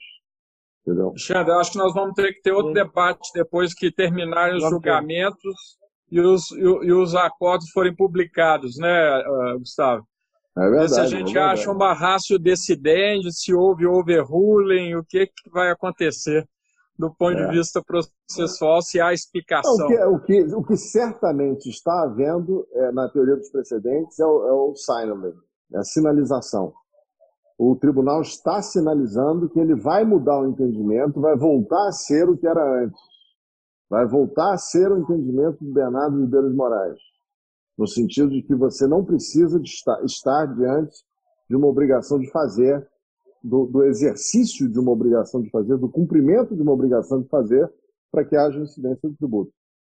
Entendeu? 0.81 1.09
Alexandre, 1.09 1.51
acho 1.51 1.71
que 1.73 1.77
nós 1.77 1.93
vamos 1.93 2.13
ter 2.15 2.33
que 2.33 2.41
ter 2.41 2.53
outro 2.53 2.69
Sim. 2.69 2.75
debate 2.75 3.29
depois 3.33 3.73
que 3.73 3.91
terminarem 3.91 4.55
os 4.55 4.63
julgamentos 4.69 5.77
e 6.09 6.21
os, 6.21 6.49
e, 6.51 6.61
e, 6.61 6.93
os 6.93 7.13
acordos 7.13 7.69
forem 7.71 7.93
publicados, 7.93 8.77
né, 8.77 9.19
uh, 9.19 9.59
Gustavo? 9.59 10.07
É 10.57 10.69
verdade, 10.69 10.93
se 10.93 10.99
a 10.99 11.05
gente 11.05 11.37
é 11.37 11.41
acha 11.41 11.71
uma 11.71 11.93
rácio 11.93 12.39
decidente, 12.39 13.31
se 13.31 13.53
houve 13.53 13.85
overruling, 13.85 14.95
o 14.95 15.03
que, 15.03 15.27
que 15.27 15.49
vai 15.51 15.69
acontecer 15.69 16.47
do 16.97 17.13
ponto 17.13 17.37
é. 17.37 17.45
de 17.45 17.57
vista 17.57 17.79
processual, 17.83 18.81
se 18.81 18.99
há 18.99 19.13
explicação. 19.13 19.85
o, 19.85 19.87
que, 19.87 20.03
o, 20.03 20.19
que, 20.19 20.55
o 20.55 20.63
que 20.63 20.75
certamente 20.75 21.69
está 21.69 22.03
havendo 22.03 22.67
é, 22.73 22.91
na 22.91 23.07
teoria 23.07 23.35
dos 23.35 23.51
precedentes 23.51 24.19
é 24.19 24.25
o, 24.25 24.47
é 24.47 24.51
o 24.51 24.75
signaling, 24.75 25.35
é 25.73 25.77
a 25.77 25.83
sinalização. 25.83 26.73
O 27.55 27.75
tribunal 27.75 28.21
está 28.21 28.59
sinalizando 28.63 29.49
que 29.49 29.59
ele 29.59 29.75
vai 29.75 30.03
mudar 30.03 30.39
o 30.39 30.47
entendimento, 30.47 31.21
vai 31.21 31.37
voltar 31.37 31.87
a 31.87 31.91
ser 31.91 32.27
o 32.27 32.35
que 32.35 32.47
era 32.47 32.83
antes. 32.83 32.99
Vai 33.87 34.07
voltar 34.07 34.53
a 34.53 34.57
ser 34.57 34.91
o 34.91 34.97
entendimento 34.97 35.63
do 35.63 35.71
Bernardo 35.71 36.19
Ribeiro 36.19 36.49
de 36.49 36.55
Moraes 36.55 36.99
no 37.77 37.87
sentido 37.87 38.29
de 38.29 38.41
que 38.41 38.55
você 38.55 38.87
não 38.87 39.05
precisa 39.05 39.61
estar, 39.61 40.03
estar 40.03 40.45
diante 40.55 40.97
de 41.49 41.55
uma 41.55 41.67
obrigação 41.67 42.17
de 42.19 42.29
fazer, 42.31 42.85
do, 43.43 43.65
do, 43.67 43.83
exercício 43.83 44.67
de 44.67 44.79
uma 44.79 44.91
obrigação 44.91 45.41
de 45.41 45.49
fazer, 45.49 45.77
do 45.77 45.89
cumprimento 45.89 46.55
de 46.55 46.61
uma 46.61 46.71
obrigação 46.71 47.21
de 47.21 47.29
fazer, 47.29 47.71
para 48.11 48.25
que 48.25 48.35
haja 48.35 48.59
incidência 48.59 49.07
do 49.07 49.15
tributo. 49.15 49.51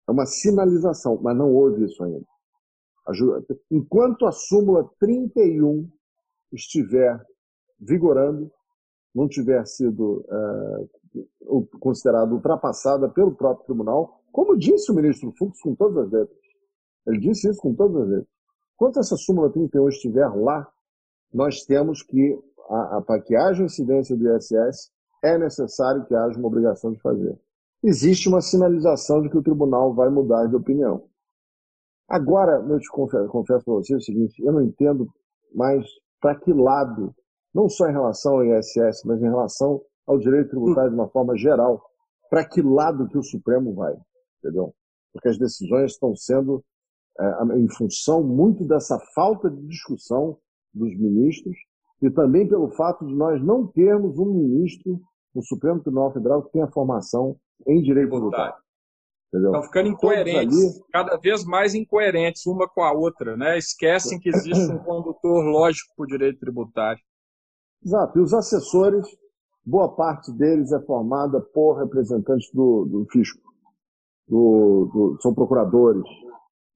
É 0.08 0.12
uma 0.12 0.26
sinalização, 0.26 1.18
mas 1.22 1.36
não 1.36 1.52
houve 1.52 1.84
isso 1.84 2.02
ainda. 2.04 2.24
Enquanto 3.70 4.26
a 4.26 4.32
súmula 4.32 4.88
31 5.00 5.88
estiver 6.52 7.20
vigorando, 7.78 8.50
não 9.14 9.26
tiver 9.26 9.66
sido 9.66 10.24
é, 10.30 10.86
considerada 11.80 12.32
ultrapassada 12.32 13.08
pelo 13.08 13.34
próprio 13.34 13.66
tribunal, 13.66 14.20
como 14.30 14.56
disse 14.56 14.92
o 14.92 14.94
ministro 14.94 15.32
Fux 15.36 15.60
com 15.60 15.74
todas 15.74 16.06
as 16.06 16.12
letras, 16.12 16.39
ele 17.06 17.18
disse 17.18 17.48
isso 17.48 17.60
com 17.60 17.74
todas 17.74 18.02
as 18.02 18.08
vezes. 18.08 18.28
Quando 18.76 18.98
essa 18.98 19.16
súmula 19.16 19.50
31 19.50 19.88
estiver 19.88 20.28
lá, 20.28 20.66
nós 21.32 21.64
temos 21.64 22.02
que, 22.02 22.38
para 23.06 23.20
que 23.20 23.36
haja 23.36 23.62
incidência 23.62 24.16
do 24.16 24.36
ISS, 24.36 24.90
é 25.22 25.36
necessário 25.38 26.04
que 26.06 26.14
haja 26.14 26.38
uma 26.38 26.48
obrigação 26.48 26.92
de 26.92 27.00
fazer. 27.00 27.38
Existe 27.82 28.28
uma 28.28 28.40
sinalização 28.40 29.22
de 29.22 29.30
que 29.30 29.38
o 29.38 29.42
tribunal 29.42 29.94
vai 29.94 30.08
mudar 30.10 30.46
de 30.46 30.56
opinião. 30.56 31.04
Agora, 32.08 32.64
eu 32.68 32.78
te 32.78 32.90
confesso, 32.90 33.28
confesso 33.28 33.64
para 33.64 33.74
você 33.74 33.94
o 33.94 34.00
seguinte: 34.00 34.42
eu 34.42 34.52
não 34.52 34.62
entendo 34.62 35.08
mais 35.54 35.86
para 36.20 36.34
que 36.34 36.52
lado, 36.52 37.14
não 37.54 37.68
só 37.68 37.88
em 37.88 37.92
relação 37.92 38.34
ao 38.34 38.44
ISS, 38.44 39.04
mas 39.04 39.20
em 39.20 39.28
relação 39.28 39.80
ao 40.06 40.18
direito 40.18 40.50
tributário 40.50 40.90
de 40.90 40.96
uma 40.96 41.08
forma 41.08 41.36
geral, 41.36 41.82
para 42.28 42.44
que 42.44 42.60
lado 42.60 43.08
que 43.08 43.16
o 43.16 43.22
Supremo 43.22 43.74
vai, 43.74 43.96
entendeu? 44.38 44.74
Porque 45.12 45.28
as 45.28 45.38
decisões 45.38 45.92
estão 45.92 46.14
sendo 46.14 46.64
em 47.56 47.68
função 47.68 48.22
muito 48.22 48.64
dessa 48.64 48.98
falta 49.14 49.50
de 49.50 49.66
discussão 49.66 50.38
dos 50.72 50.96
ministros 50.98 51.56
e 52.02 52.10
também 52.10 52.48
pelo 52.48 52.70
fato 52.70 53.06
de 53.06 53.14
nós 53.14 53.42
não 53.44 53.66
termos 53.66 54.18
um 54.18 54.26
ministro 54.26 55.00
no 55.34 55.42
Supremo 55.42 55.80
Tribunal 55.80 56.12
Federal 56.12 56.42
que 56.42 56.52
tenha 56.52 56.66
formação 56.68 57.36
em 57.66 57.82
direito 57.82 58.10
tributário. 58.10 58.54
Estão 59.32 59.62
ficando 59.62 59.88
incoerentes, 59.90 60.58
ali... 60.58 60.84
cada 60.92 61.16
vez 61.16 61.44
mais 61.44 61.74
incoerentes 61.74 62.44
uma 62.46 62.68
com 62.68 62.82
a 62.82 62.92
outra, 62.92 63.36
né? 63.36 63.56
Esquecem 63.56 64.18
que 64.18 64.28
existe 64.28 64.72
um 64.72 64.78
condutor 64.82 65.44
lógico 65.44 65.94
para 65.94 66.04
o 66.04 66.08
direito 66.08 66.40
tributário. 66.40 67.00
Exato. 67.84 68.18
E 68.18 68.22
os 68.22 68.34
assessores, 68.34 69.06
boa 69.64 69.94
parte 69.94 70.32
deles 70.32 70.72
é 70.72 70.80
formada 70.80 71.40
por 71.40 71.74
representantes 71.74 72.50
do, 72.52 72.84
do 72.86 73.06
fisco, 73.10 73.40
do, 74.26 74.90
do, 74.92 75.18
são 75.22 75.32
procuradores, 75.32 76.02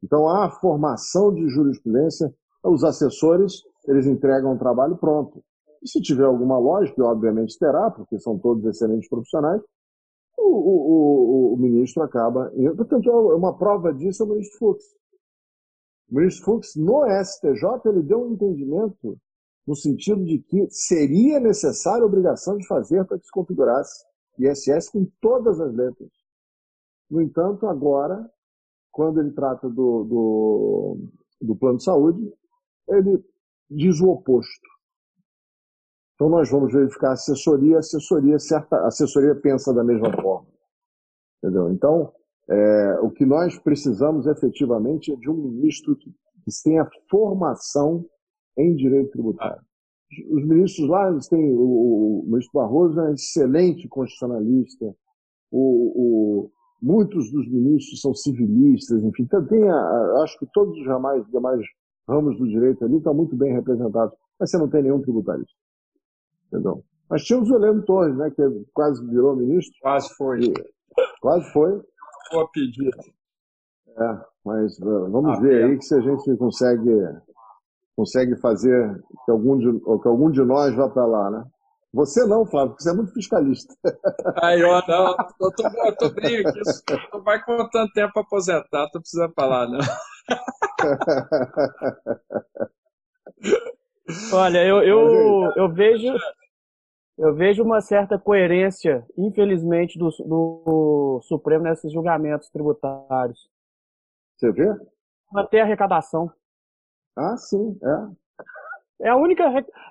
então, 0.04 0.28
a 0.28 0.50
formação 0.50 1.32
de 1.32 1.48
jurisprudência, 1.48 2.30
os 2.62 2.84
assessores, 2.84 3.62
eles 3.88 4.06
entregam 4.06 4.52
o 4.52 4.58
trabalho 4.58 4.98
pronto. 4.98 5.42
E 5.82 5.88
se 5.88 5.98
tiver 6.00 6.26
alguma 6.26 6.58
lógica, 6.58 7.02
obviamente 7.02 7.58
terá, 7.58 7.90
porque 7.90 8.18
são 8.18 8.38
todos 8.38 8.66
excelentes 8.66 9.08
profissionais, 9.08 9.62
o, 10.36 10.42
o, 10.42 11.52
o, 11.52 11.54
o 11.54 11.56
ministro 11.56 12.02
acaba. 12.02 12.52
Portanto, 12.76 13.10
é 13.10 13.34
uma 13.34 13.56
prova 13.56 13.94
disso 13.94 14.22
é 14.22 14.26
o 14.26 14.28
ministro 14.28 14.58
Fux. 14.58 14.84
O 16.10 16.16
ministro 16.16 16.44
Fux, 16.44 16.76
no 16.76 17.04
STJ, 17.24 17.88
ele 17.88 18.02
deu 18.02 18.24
um 18.24 18.32
entendimento 18.32 19.16
no 19.66 19.74
sentido 19.74 20.22
de 20.22 20.38
que 20.40 20.68
seria 20.68 21.40
necessária 21.40 22.02
a 22.02 22.06
obrigação 22.06 22.58
de 22.58 22.66
fazer 22.66 23.06
para 23.06 23.18
que 23.18 23.24
se 23.24 23.32
configurasse 23.32 24.04
ISS 24.38 24.90
com 24.90 25.06
todas 25.18 25.58
as 25.60 25.72
letras. 25.74 26.10
No 27.10 27.22
entanto, 27.22 27.66
agora, 27.66 28.28
quando 28.94 29.20
ele 29.20 29.32
trata 29.32 29.68
do, 29.68 30.04
do, 30.04 30.98
do 31.42 31.56
plano 31.56 31.78
de 31.78 31.84
saúde, 31.84 32.32
ele 32.88 33.20
diz 33.68 34.00
o 34.00 34.08
oposto. 34.10 34.68
Então 36.14 36.28
nós 36.28 36.48
vamos 36.48 36.72
verificar 36.72 37.10
a 37.10 37.14
assessoria, 37.14 37.76
a 37.76 37.80
assessoria, 37.80 38.38
certa, 38.38 38.86
assessoria 38.86 39.34
pensa 39.34 39.74
da 39.74 39.82
mesma 39.82 40.12
forma. 40.22 40.46
Entendeu? 41.42 41.72
Então, 41.72 42.12
é, 42.48 43.00
o 43.00 43.10
que 43.10 43.26
nós 43.26 43.58
precisamos 43.58 44.28
efetivamente 44.28 45.12
é 45.12 45.16
de 45.16 45.28
um 45.28 45.34
ministro 45.34 45.96
que, 45.96 46.10
que 46.10 46.50
tenha 46.62 46.88
formação 47.10 48.06
em 48.56 48.76
direito 48.76 49.10
tributário. 49.10 49.60
Os 50.30 50.46
ministros 50.46 50.88
lá, 50.88 51.10
eles 51.10 51.26
têm, 51.26 51.52
o, 51.52 52.20
o 52.20 52.24
ministro 52.26 52.60
Barroso 52.60 53.00
é 53.00 53.10
um 53.10 53.14
excelente 53.14 53.88
constitucionalista, 53.88 54.94
o, 55.50 56.44
o, 56.46 56.50
muitos 56.80 57.30
dos 57.30 57.50
ministros 57.50 58.00
são 58.00 58.14
civilistas, 58.14 59.02
enfim, 59.02 59.22
então 59.22 59.44
tem 59.46 59.68
a, 59.68 60.22
acho 60.22 60.38
que 60.38 60.46
todos 60.52 60.76
os 60.76 60.82
demais, 60.82 61.26
demais 61.30 61.60
ramos 62.08 62.38
do 62.38 62.46
direito 62.46 62.84
ali 62.84 62.98
estão 62.98 63.14
muito 63.14 63.36
bem 63.36 63.52
representados, 63.52 64.16
mas 64.38 64.50
você 64.50 64.58
não 64.58 64.68
tem 64.68 64.82
nenhum 64.82 65.00
tributarista. 65.00 65.52
Entendeu? 66.48 66.84
Mas 67.08 67.22
tínhamos 67.24 67.50
o 67.50 67.56
Heleno 67.56 67.82
Torres, 67.84 68.16
né, 68.16 68.30
que 68.30 68.42
quase 68.72 69.04
virou 69.06 69.36
ministro. 69.36 69.74
Quase 69.80 70.14
foi. 70.14 70.40
E, 70.40 70.54
quase 71.20 71.52
foi. 71.52 71.82
Boa 72.32 72.50
pedida. 72.52 72.96
É, 73.96 74.20
mas 74.44 74.78
uh, 74.78 75.10
vamos 75.10 75.38
ah, 75.38 75.40
ver 75.40 75.60
é. 75.60 75.64
aí 75.64 75.78
que 75.78 75.84
se 75.84 75.94
a 75.94 76.00
gente 76.00 76.36
consegue 76.36 76.90
consegue 77.96 78.36
fazer 78.36 79.00
que 79.24 79.30
algum 79.30 79.56
de, 79.56 79.80
que 79.80 80.08
algum 80.08 80.30
de 80.30 80.42
nós 80.42 80.74
vá 80.74 80.88
para 80.88 81.06
lá, 81.06 81.30
né? 81.30 81.44
Você 81.94 82.26
não, 82.26 82.44
Flávio, 82.44 82.70
porque 82.70 82.82
você 82.82 82.90
é 82.90 82.92
muito 82.92 83.12
fiscalista. 83.12 83.72
Aí, 84.42 84.60
eu 84.60 84.68
não, 84.68 85.16
eu 85.40 85.52
tô, 85.52 85.62
eu 85.86 85.96
tô 85.96 86.10
bem 86.10 86.38
aqui, 86.38 86.60
não 87.12 87.22
vai 87.22 87.40
contando 87.42 87.92
tempo 87.92 88.12
para 88.12 88.22
aposentar, 88.22 88.90
tô 88.90 89.00
precisando 89.00 89.32
falar, 89.32 89.68
não. 89.68 89.78
Olha, 94.32 94.66
eu, 94.66 94.82
eu, 94.82 95.52
eu 95.56 95.72
vejo 95.72 96.12
eu 97.16 97.32
vejo 97.32 97.62
uma 97.62 97.80
certa 97.80 98.18
coerência, 98.18 99.06
infelizmente, 99.16 99.96
do, 99.96 100.08
do 100.08 101.20
Supremo 101.22 101.62
nesses 101.62 101.92
julgamentos 101.92 102.50
tributários. 102.50 103.48
Você 104.36 104.50
vê? 104.50 104.66
Manter 105.32 105.60
a 105.60 105.62
arrecadação. 105.62 106.28
Ah, 107.16 107.36
sim, 107.36 107.78
é. 107.80 108.23
É 109.00 109.08
a 109.08 109.16
única, 109.16 109.44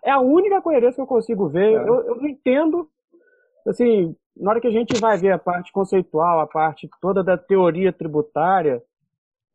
é 0.04 0.12
a 0.12 0.20
única 0.20 0.62
coerência 0.62 0.96
que 0.96 1.02
eu 1.02 1.08
consigo 1.08 1.48
ver. 1.48 1.74
É. 1.74 1.88
Eu, 1.88 2.02
eu 2.02 2.16
não 2.16 2.28
entendo, 2.28 2.90
assim, 3.68 4.16
na 4.36 4.52
hora 4.52 4.62
que 4.62 4.68
a 4.68 4.72
gente 4.72 5.00
vai 5.00 5.18
ver 5.18 5.32
a 5.32 5.40
parte 5.40 5.72
conceitual, 5.72 6.40
a 6.40 6.48
parte 6.48 6.90
toda 7.02 7.24
da 7.24 7.38
teoria 7.38 7.92
tributária, 7.92 8.82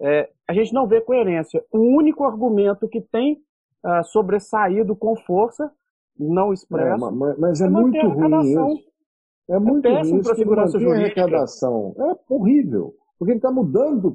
é, 0.01 0.31
a 0.47 0.53
gente 0.53 0.73
não 0.73 0.87
vê 0.87 1.01
coerência. 1.01 1.65
O 1.73 1.79
único 1.79 2.25
argumento 2.25 2.89
que 2.89 3.01
tem 3.01 3.43
uh, 3.85 4.05
sobressaído 4.05 4.95
com 4.95 5.17
força, 5.17 5.71
não 6.19 6.53
expresso, 6.53 7.07
é, 7.07 7.11
mas, 7.11 7.39
mas, 7.39 7.61
é, 7.61 7.67
é 7.67 7.69
muito 7.69 8.07
ruim 8.09 8.53
isso. 8.53 8.89
É 9.49 9.59
muito 9.59 9.89
é 9.89 9.97
péssimo 9.97 10.23
para 10.23 10.33
a 10.33 10.37
segurança 10.37 10.79
jurídica. 10.79 11.23
arrecadação. 11.23 11.95
É 11.99 12.33
horrível, 12.33 12.95
porque 13.19 13.33
ele 13.33 13.39
está 13.39 13.51
mudando 13.51 14.11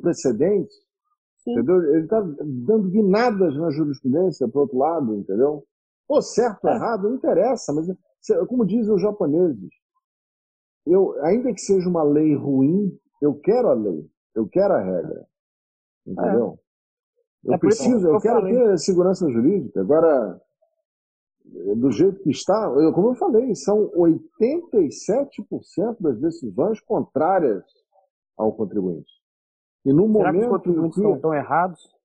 Entendeu? 1.51 1.83
Ele 1.93 2.03
está 2.03 2.21
dando 2.21 2.89
guinadas 2.89 3.55
na 3.57 3.69
jurisprudência, 3.69 4.47
para 4.47 4.61
outro 4.61 4.77
lado, 4.77 5.15
entendeu? 5.15 5.65
Pô, 6.07 6.21
certo 6.21 6.65
ou 6.65 6.71
é. 6.71 6.75
errado, 6.75 7.09
não 7.09 7.15
interessa, 7.15 7.73
mas 7.73 7.87
como 8.47 8.65
dizem 8.65 8.93
os 8.93 9.01
japoneses, 9.01 9.69
eu, 10.85 11.17
ainda 11.23 11.53
que 11.53 11.61
seja 11.61 11.89
uma 11.89 12.03
lei 12.03 12.35
ruim, 12.35 12.97
eu 13.21 13.35
quero 13.35 13.69
a 13.69 13.73
lei, 13.73 14.05
eu 14.35 14.47
quero 14.47 14.73
a 14.73 14.81
regra. 14.81 15.25
Entendeu? 16.05 16.59
É. 16.59 16.63
Eu 17.49 17.53
é 17.53 17.57
preciso, 17.57 18.07
eu, 18.07 18.13
eu 18.13 18.21
quero 18.21 18.41
falei. 18.41 18.55
ter 18.55 18.77
segurança 18.79 19.29
jurídica. 19.29 19.81
Agora, 19.81 20.41
do 21.75 21.91
jeito 21.91 22.21
que 22.21 22.29
está, 22.29 22.71
eu, 22.77 22.93
como 22.93 23.09
eu 23.09 23.15
falei, 23.15 23.53
são 23.55 23.89
87% 23.91 25.97
das 25.99 26.17
decisões 26.19 26.79
contrárias 26.81 27.63
ao 28.37 28.53
contribuinte. 28.53 29.11
E 29.85 29.91
no 29.91 30.11
Será 30.11 30.31
momento 30.31 30.39
que 30.39 30.45
os 30.45 30.51
contribuintes 30.51 31.01
que... 31.01 31.07
estão 31.07 31.33
errados? 31.33 31.95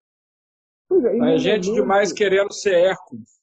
Pois 0.88 1.04
é, 1.04 1.16
é 1.16 1.38
gente 1.38 1.68
momento... 1.68 1.82
demais 1.82 2.12
querendo 2.12 2.52
ser 2.52 2.74
Hércules. 2.74 3.38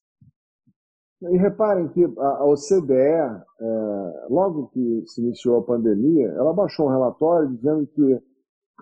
E 1.22 1.38
reparem 1.38 1.88
que 1.88 2.04
a 2.04 2.46
OCDE, 2.46 2.94
é, 2.94 4.28
logo 4.30 4.68
que 4.68 5.04
se 5.08 5.22
iniciou 5.22 5.60
a 5.60 5.64
pandemia, 5.64 6.28
ela 6.30 6.54
baixou 6.54 6.88
um 6.88 6.92
relatório 6.92 7.50
dizendo 7.50 7.88
que 7.88 8.22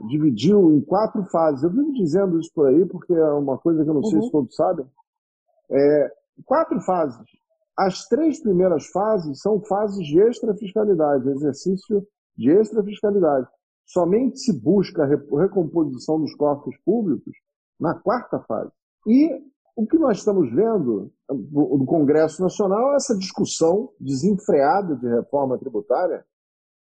dividiu 0.08 0.74
em 0.74 0.82
quatro 0.82 1.24
fases. 1.26 1.64
Eu 1.64 1.70
vivo 1.70 1.94
dizendo 1.94 2.40
isso 2.40 2.52
por 2.54 2.68
aí 2.68 2.86
porque 2.86 3.14
é 3.14 3.32
uma 3.32 3.58
coisa 3.58 3.84
que 3.84 3.90
eu 3.90 3.94
não 3.94 4.02
uhum. 4.02 4.10
sei 4.10 4.20
se 4.20 4.26
uhum. 4.26 4.32
todos 4.32 4.56
sabem. 4.56 4.86
É, 5.70 6.12
quatro 6.46 6.80
fases. 6.82 7.24
As 7.78 8.08
três 8.08 8.42
primeiras 8.42 8.88
fases 8.88 9.40
são 9.40 9.62
fases 9.62 10.06
de 10.06 10.20
extrafiscalidade, 10.20 11.30
exercício 11.30 12.06
de 12.36 12.52
extrafiscalidade. 12.52 13.48
Somente 13.94 14.40
se 14.40 14.52
busca 14.52 15.04
a 15.04 15.06
recomposição 15.06 16.20
dos 16.20 16.34
cofres 16.34 16.76
públicos 16.84 17.32
na 17.80 17.94
quarta 17.94 18.40
fase. 18.40 18.72
E 19.06 19.30
o 19.76 19.86
que 19.86 20.00
nós 20.00 20.18
estamos 20.18 20.52
vendo 20.52 21.12
no 21.30 21.86
Congresso 21.86 22.42
Nacional 22.42 22.94
é 22.94 22.96
essa 22.96 23.16
discussão 23.16 23.90
desenfreada 24.00 24.96
de 24.96 25.08
reforma 25.08 25.60
tributária. 25.60 26.26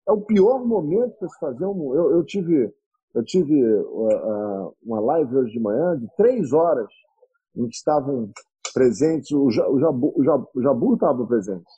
É 0.07 0.11
o 0.13 0.21
pior 0.21 0.65
momento 0.65 1.17
para 1.19 1.27
se 1.27 1.37
fazer 1.37 1.65
um. 1.65 1.93
Eu, 1.93 2.11
eu 2.11 2.23
tive, 2.23 2.73
eu 3.13 3.23
tive 3.25 3.61
uh, 3.61 4.67
uh, 4.67 4.75
uma 4.81 5.01
live 5.01 5.35
hoje 5.35 5.51
de 5.51 5.59
manhã 5.59 5.99
de 5.99 6.07
três 6.15 6.53
horas 6.53 6.87
em 7.57 7.67
que 7.67 7.75
estavam 7.75 8.31
presentes, 8.73 9.31
o, 9.33 9.51
Jabu, 9.51 10.13
o 10.15 10.61
Jabu 10.61 10.93
estava 10.93 11.27
presente, 11.27 11.69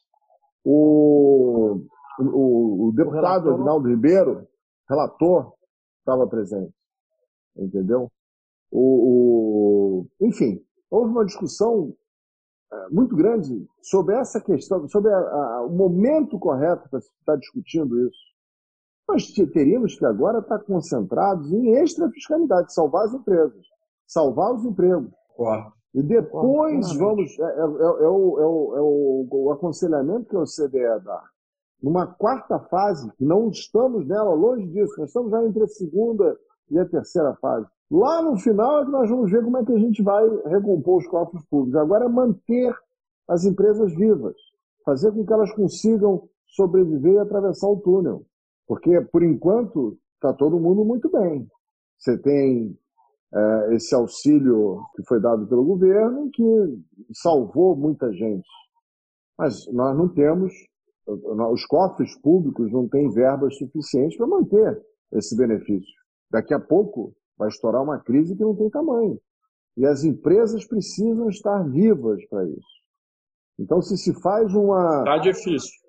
o, 0.64 1.82
o, 2.20 2.88
o 2.88 2.92
deputado 2.96 3.50
o 3.50 3.54
Aguinaldo 3.56 3.90
Ribeiro 3.90 4.48
relator 4.94 5.54
estava 6.00 6.28
presente, 6.28 6.74
entendeu? 7.58 8.12
O, 8.72 8.80
o, 10.02 10.08
enfim, 10.22 10.64
houve 10.90 11.12
uma 11.12 11.26
discussão 11.26 11.94
é, 12.72 12.90
muito 12.90 13.16
grande 13.16 13.68
sobre 13.82 14.16
essa 14.16 14.40
questão, 14.42 14.88
sobre 14.88 15.12
a, 15.12 15.18
a, 15.18 15.66
o 15.66 15.70
momento 15.70 16.40
correto 16.40 16.90
para 16.90 17.02
se 17.02 17.10
estar 17.20 17.36
discutindo 17.38 18.08
isso. 18.08 18.34
Nós 19.08 19.28
teríamos 19.32 19.96
que 19.96 20.06
agora 20.06 20.40
estar 20.40 20.60
concentrados 20.60 21.52
em 21.52 21.76
extra-fiscalidade, 21.76 22.74
salvar 22.74 23.06
as 23.06 23.14
empresas, 23.14 23.66
salvar 24.08 24.54
os 24.54 24.66
empregos. 24.66 25.12
Claro. 25.36 25.74
E 25.94 26.02
depois 26.02 26.86
claro, 26.88 27.00
vamos. 27.00 27.38
É, 27.38 27.44
é, 27.44 27.48
é, 27.48 27.60
é, 27.60 28.08
o, 28.08 28.40
é, 28.40 28.46
o, 28.48 28.76
é 28.76 28.82
o, 28.82 29.28
o 29.30 29.52
aconselhamento 29.52 30.30
que 30.30 30.38
o 30.38 30.46
CDE 30.46 31.04
dá 31.04 31.24
numa 31.84 32.08
quarta 32.08 32.58
fase, 32.60 33.12
que 33.18 33.26
não 33.26 33.50
estamos 33.50 34.08
nela, 34.08 34.34
longe 34.34 34.66
disso, 34.68 34.94
nós 34.98 35.10
estamos 35.10 35.30
já 35.30 35.44
entre 35.44 35.64
a 35.64 35.68
segunda 35.68 36.40
e 36.72 36.80
a 36.80 36.86
terceira 36.86 37.36
fase. 37.36 37.68
Lá 37.92 38.22
no 38.22 38.38
final 38.38 38.82
é 38.82 38.86
que 38.86 38.92
nós 38.92 39.10
vamos 39.10 39.30
ver 39.30 39.44
como 39.44 39.58
é 39.58 39.66
que 39.66 39.74
a 39.74 39.78
gente 39.78 40.02
vai 40.02 40.28
recompor 40.46 41.00
os 41.00 41.08
cofres 41.08 41.46
públicos. 41.48 41.76
Agora 41.76 42.06
é 42.06 42.08
manter 42.08 42.74
as 43.28 43.44
empresas 43.44 43.94
vivas, 43.94 44.36
fazer 44.86 45.12
com 45.12 45.26
que 45.26 45.34
elas 45.34 45.54
consigam 45.54 46.28
sobreviver 46.48 47.16
e 47.16 47.20
atravessar 47.20 47.68
o 47.68 47.82
túnel. 47.82 48.26
Porque, 48.66 49.02
por 49.02 49.22
enquanto, 49.22 49.98
está 50.16 50.34
todo 50.34 50.60
mundo 50.60 50.86
muito 50.86 51.12
bem. 51.12 51.46
Você 52.00 52.18
tem 52.18 52.78
é, 53.34 53.76
esse 53.76 53.94
auxílio 53.94 54.82
que 54.96 55.04
foi 55.04 55.20
dado 55.20 55.46
pelo 55.48 55.66
governo, 55.66 56.30
que 56.32 56.44
salvou 57.12 57.76
muita 57.76 58.12
gente. 58.14 58.48
Mas 59.38 59.68
nós 59.74 59.98
não 59.98 60.08
temos 60.08 60.54
os 61.08 61.66
cofres 61.66 62.18
públicos 62.22 62.72
não 62.72 62.88
têm 62.88 63.10
verbas 63.10 63.58
suficientes 63.58 64.18
para 64.18 64.28
manter 64.28 64.82
esse 65.12 65.36
benefício. 65.36 65.94
Daqui 66.32 66.54
a 66.54 66.60
pouco 66.60 67.14
vai 67.38 67.50
estourar 67.50 67.84
uma 67.84 68.00
crise 68.00 68.36
que 68.36 68.44
não 68.44 68.56
tem 68.56 68.70
tamanho. 68.70 69.20
E 69.76 69.86
as 69.86 70.04
empresas 70.04 70.66
precisam 70.66 71.30
estar 71.30 71.64
vivas 71.70 72.24
para 72.30 72.46
isso. 72.46 72.84
Então, 73.60 73.82
se 73.82 73.98
se 73.98 74.14
faz 74.22 74.54
uma. 74.54 75.00
Está 75.00 75.18
difícil. 75.18 75.84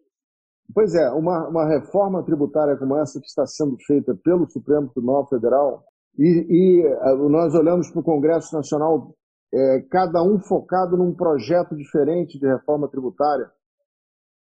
Pois 0.72 0.94
é, 0.94 1.11
uma, 1.11 1.48
uma 1.48 1.68
reforma 1.68 2.22
tributária 2.24 2.77
como 2.77 2.96
essa 2.96 3.20
que 3.20 3.27
está 3.27 3.46
sendo 3.46 3.77
feita 3.87 4.14
pelo 4.24 4.48
Supremo 4.48 4.88
Tribunal 4.88 5.27
Federal, 5.29 5.85
e, 6.18 6.46
e 6.48 6.87
eh, 6.87 7.14
nós 7.29 7.55
olhamos 7.55 7.90
para 7.90 8.00
o 8.00 8.05
Congresso 8.05 8.55
Nacional, 8.55 9.14
é, 9.53 9.81
cada 9.90 10.22
um 10.22 10.38
focado 10.38 10.96
num 10.96 11.14
projeto 11.14 11.77
diferente 11.77 12.38
de 12.38 12.46
reforma 12.46 12.88
tributária, 12.88 13.50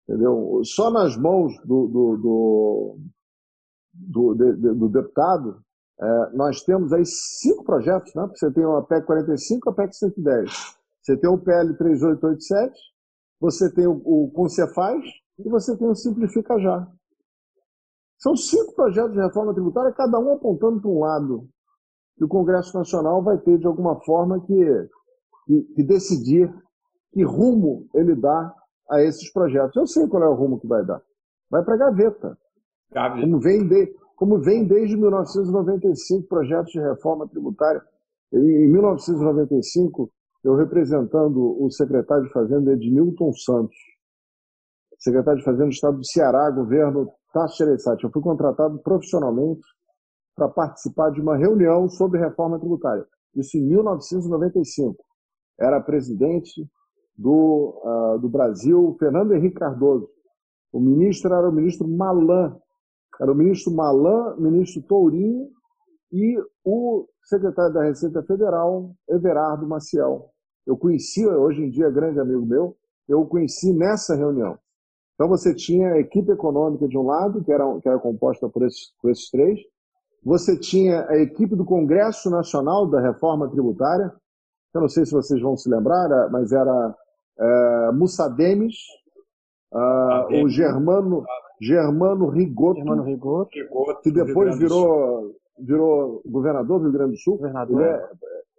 Entendeu? 0.08 0.62
Só 0.63 0.89
nas 0.89 1.17
mãos 1.17 1.54
do, 1.65 1.88
do, 1.88 2.17
do, 2.17 2.98
do, 3.93 4.36
de, 4.36 4.74
do 4.74 4.89
deputado 4.89 5.62
É, 6.00 6.30
nós 6.34 6.62
temos 6.62 6.93
aí 6.93 7.04
cinco 7.06 7.63
projetos, 7.63 8.13
né? 8.13 8.28
Você 8.28 8.52
tem 8.52 8.63
a 8.63 8.82
PEC 8.84 9.06
45 9.06 9.70
a 9.70 9.74
PEC 9.74 9.96
110. 9.96 10.78
Você 11.02 11.17
tem 11.17 11.30
o 11.30 11.39
PL 11.39 11.76
3887, 11.76 12.80
você 13.39 13.74
tem 13.74 13.88
o, 13.88 14.02
o 14.06 14.32
Concefaz 14.32 15.04
e 15.39 15.50
você 15.50 15.76
tem 15.76 15.88
o 15.88 15.96
Simplifica 15.96 16.60
Já. 16.60 16.88
São 18.20 18.36
cinco 18.36 18.76
projetos 18.76 19.13
de 19.13 19.20
reforma 19.20 19.54
tributária, 19.54 19.93
cada 19.93 20.20
um 20.20 20.34
apontando 20.34 20.82
para 20.82 20.89
um 20.89 21.00
lado. 21.00 21.50
E 22.20 22.24
o 22.24 22.28
Congresso 22.28 22.78
Nacional 22.78 23.24
vai 23.24 23.38
ter, 23.38 23.58
de 23.58 23.67
alguma 23.67 24.00
forma, 24.04 24.39
que, 24.46 24.89
que, 25.46 25.62
que 25.76 25.84
decidir 25.84 26.54
que 27.12 27.24
rumo 27.24 27.88
ele 27.93 28.15
dá 28.15 28.54
a 28.89 29.02
esses 29.02 29.32
projetos. 29.32 29.76
Eu 29.76 29.88
sei 29.88 30.08
qual 30.08 30.23
é 30.23 30.30
o 30.30 30.34
rumo 30.34 30.60
que 30.60 30.67
vai 30.67 30.86
dar. 30.86 31.02
Vai 31.50 31.63
para 31.63 31.76
a 31.76 31.78
gaveta. 31.78 32.38
gaveta. 32.91 33.21
Como, 33.21 33.39
vem 33.39 33.67
de, 33.67 33.95
como 34.15 34.39
vem 34.39 34.65
desde 34.65 34.95
1995 34.97 36.28
projetos 36.28 36.71
de 36.71 36.80
reforma 36.80 37.28
tributária. 37.28 37.82
Em 38.34 38.67
1995, 38.69 40.12
eu 40.43 40.56
representando 40.56 41.62
o 41.62 41.69
secretário 41.71 42.26
de 42.26 42.32
Fazenda 42.32 42.73
Edmilton 42.73 43.32
Santos, 43.34 43.78
secretário 45.00 45.39
de 45.39 45.45
Fazenda 45.45 45.65
do 45.65 45.71
Estado 45.71 45.97
do 45.97 46.06
Ceará, 46.06 46.50
governo 46.52 47.12
Tasso 47.34 47.58
Gereissati. 47.58 48.04
Eu 48.04 48.12
fui 48.12 48.21
contratado 48.21 48.80
profissionalmente 48.80 49.62
para 50.36 50.50
participar 50.50 51.10
de 51.12 51.21
uma 51.21 51.38
reunião 51.38 51.89
sobre 51.89 52.19
reforma 52.19 52.60
tributária. 52.60 53.06
Isso 53.36 53.58
em 53.58 53.62
1995. 53.67 55.04
Era 55.60 55.82
presidente 55.82 56.67
do, 57.18 57.82
uh, 57.84 58.20
do 58.20 58.30
Brasil, 58.30 58.96
Fernando 59.00 59.34
Henrique 59.34 59.56
Cardoso. 59.56 60.10
O 60.72 60.80
ministro 60.80 61.34
era 61.34 61.50
o 61.50 61.52
ministro 61.52 61.88
Malan. 61.88 62.56
Era 63.20 63.32
o 63.32 63.36
ministro 63.36 63.74
Malan, 63.74 64.36
ministro 64.38 64.84
Tourinho 64.84 65.50
e 66.12 66.38
o 66.64 67.08
secretário 67.24 67.74
da 67.74 67.84
Receita 67.84 68.22
Federal, 68.24 68.92
Everardo 69.10 69.68
Maciel. 69.68 70.30
Eu 70.66 70.78
conheci, 70.78 71.26
hoje 71.26 71.64
em 71.64 71.70
dia, 71.70 71.90
grande 71.90 72.20
amigo 72.20 72.46
meu, 72.46 72.76
eu 73.08 73.22
o 73.22 73.28
conheci 73.28 73.74
nessa 73.74 74.16
reunião. 74.16 74.58
Então 75.16 75.28
você 75.28 75.54
tinha 75.56 75.94
a 75.94 76.00
equipe 76.00 76.32
econômica 76.32 76.88
de 76.88 76.98
um 76.98 77.04
lado, 77.04 77.44
que 77.44 77.52
era, 77.52 77.64
que 77.82 77.90
era 77.90 77.98
composta 77.98 78.48
por 78.48 78.64
esses, 78.66 78.94
por 79.02 79.10
esses 79.10 79.30
três, 79.32 79.60
você 80.24 80.60
tinha 80.60 81.08
a 81.10 81.18
equipe 81.18 81.56
do 81.56 81.66
Congresso 81.66 82.30
Nacional 82.30 82.88
da 82.88 83.02
Reforma 83.02 83.50
Tributária, 83.50 84.14
eu 84.74 84.82
não 84.82 84.90
sei 84.90 85.06
se 85.06 85.12
vocês 85.12 85.42
vão 85.42 85.56
se 85.56 85.70
lembrar, 85.70 86.30
mas 86.30 86.52
era 86.52 86.96
é, 87.39 87.91
Mussademes, 87.93 88.76
o 90.43 90.50
Germano, 90.50 91.26
Germano 91.62 92.30
Rigoto, 92.30 92.78
Germano 92.78 93.04
Rigoto, 93.04 93.52
que 94.02 94.12
depois 94.12 94.58
virou, 94.58 95.36
virou 95.60 96.21
governador 96.26 96.80
do 96.80 96.86
Rio 96.86 96.93
Grande 96.93 97.12
do 97.12 97.17
Sul. 97.17 97.38
Governador. 97.38 97.82
Ele, 97.82 97.89
é, 97.89 98.10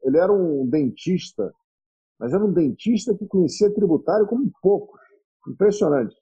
ele 0.04 0.18
era 0.18 0.32
um 0.32 0.66
dentista, 0.66 1.52
mas 2.18 2.32
era 2.32 2.44
um 2.44 2.52
dentista 2.52 3.14
que 3.14 3.26
conhecia 3.26 3.72
tributário 3.72 4.26
como 4.26 4.50
poucos. 4.60 5.00
Impressionante. 5.46 6.14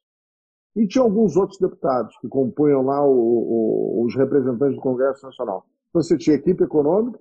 E 0.77 0.87
tinha 0.87 1.03
alguns 1.03 1.37
outros 1.37 1.59
deputados 1.59 2.15
que 2.21 2.29
compunham 2.29 2.83
lá 2.83 3.05
o, 3.05 3.11
o, 3.11 4.05
os 4.05 4.15
representantes 4.15 4.77
do 4.77 4.83
Congresso 4.83 5.25
Nacional. 5.25 5.67
Então 5.89 6.03
você 6.03 6.19
tinha 6.19 6.37
equipe 6.37 6.63
econômica, 6.63 7.19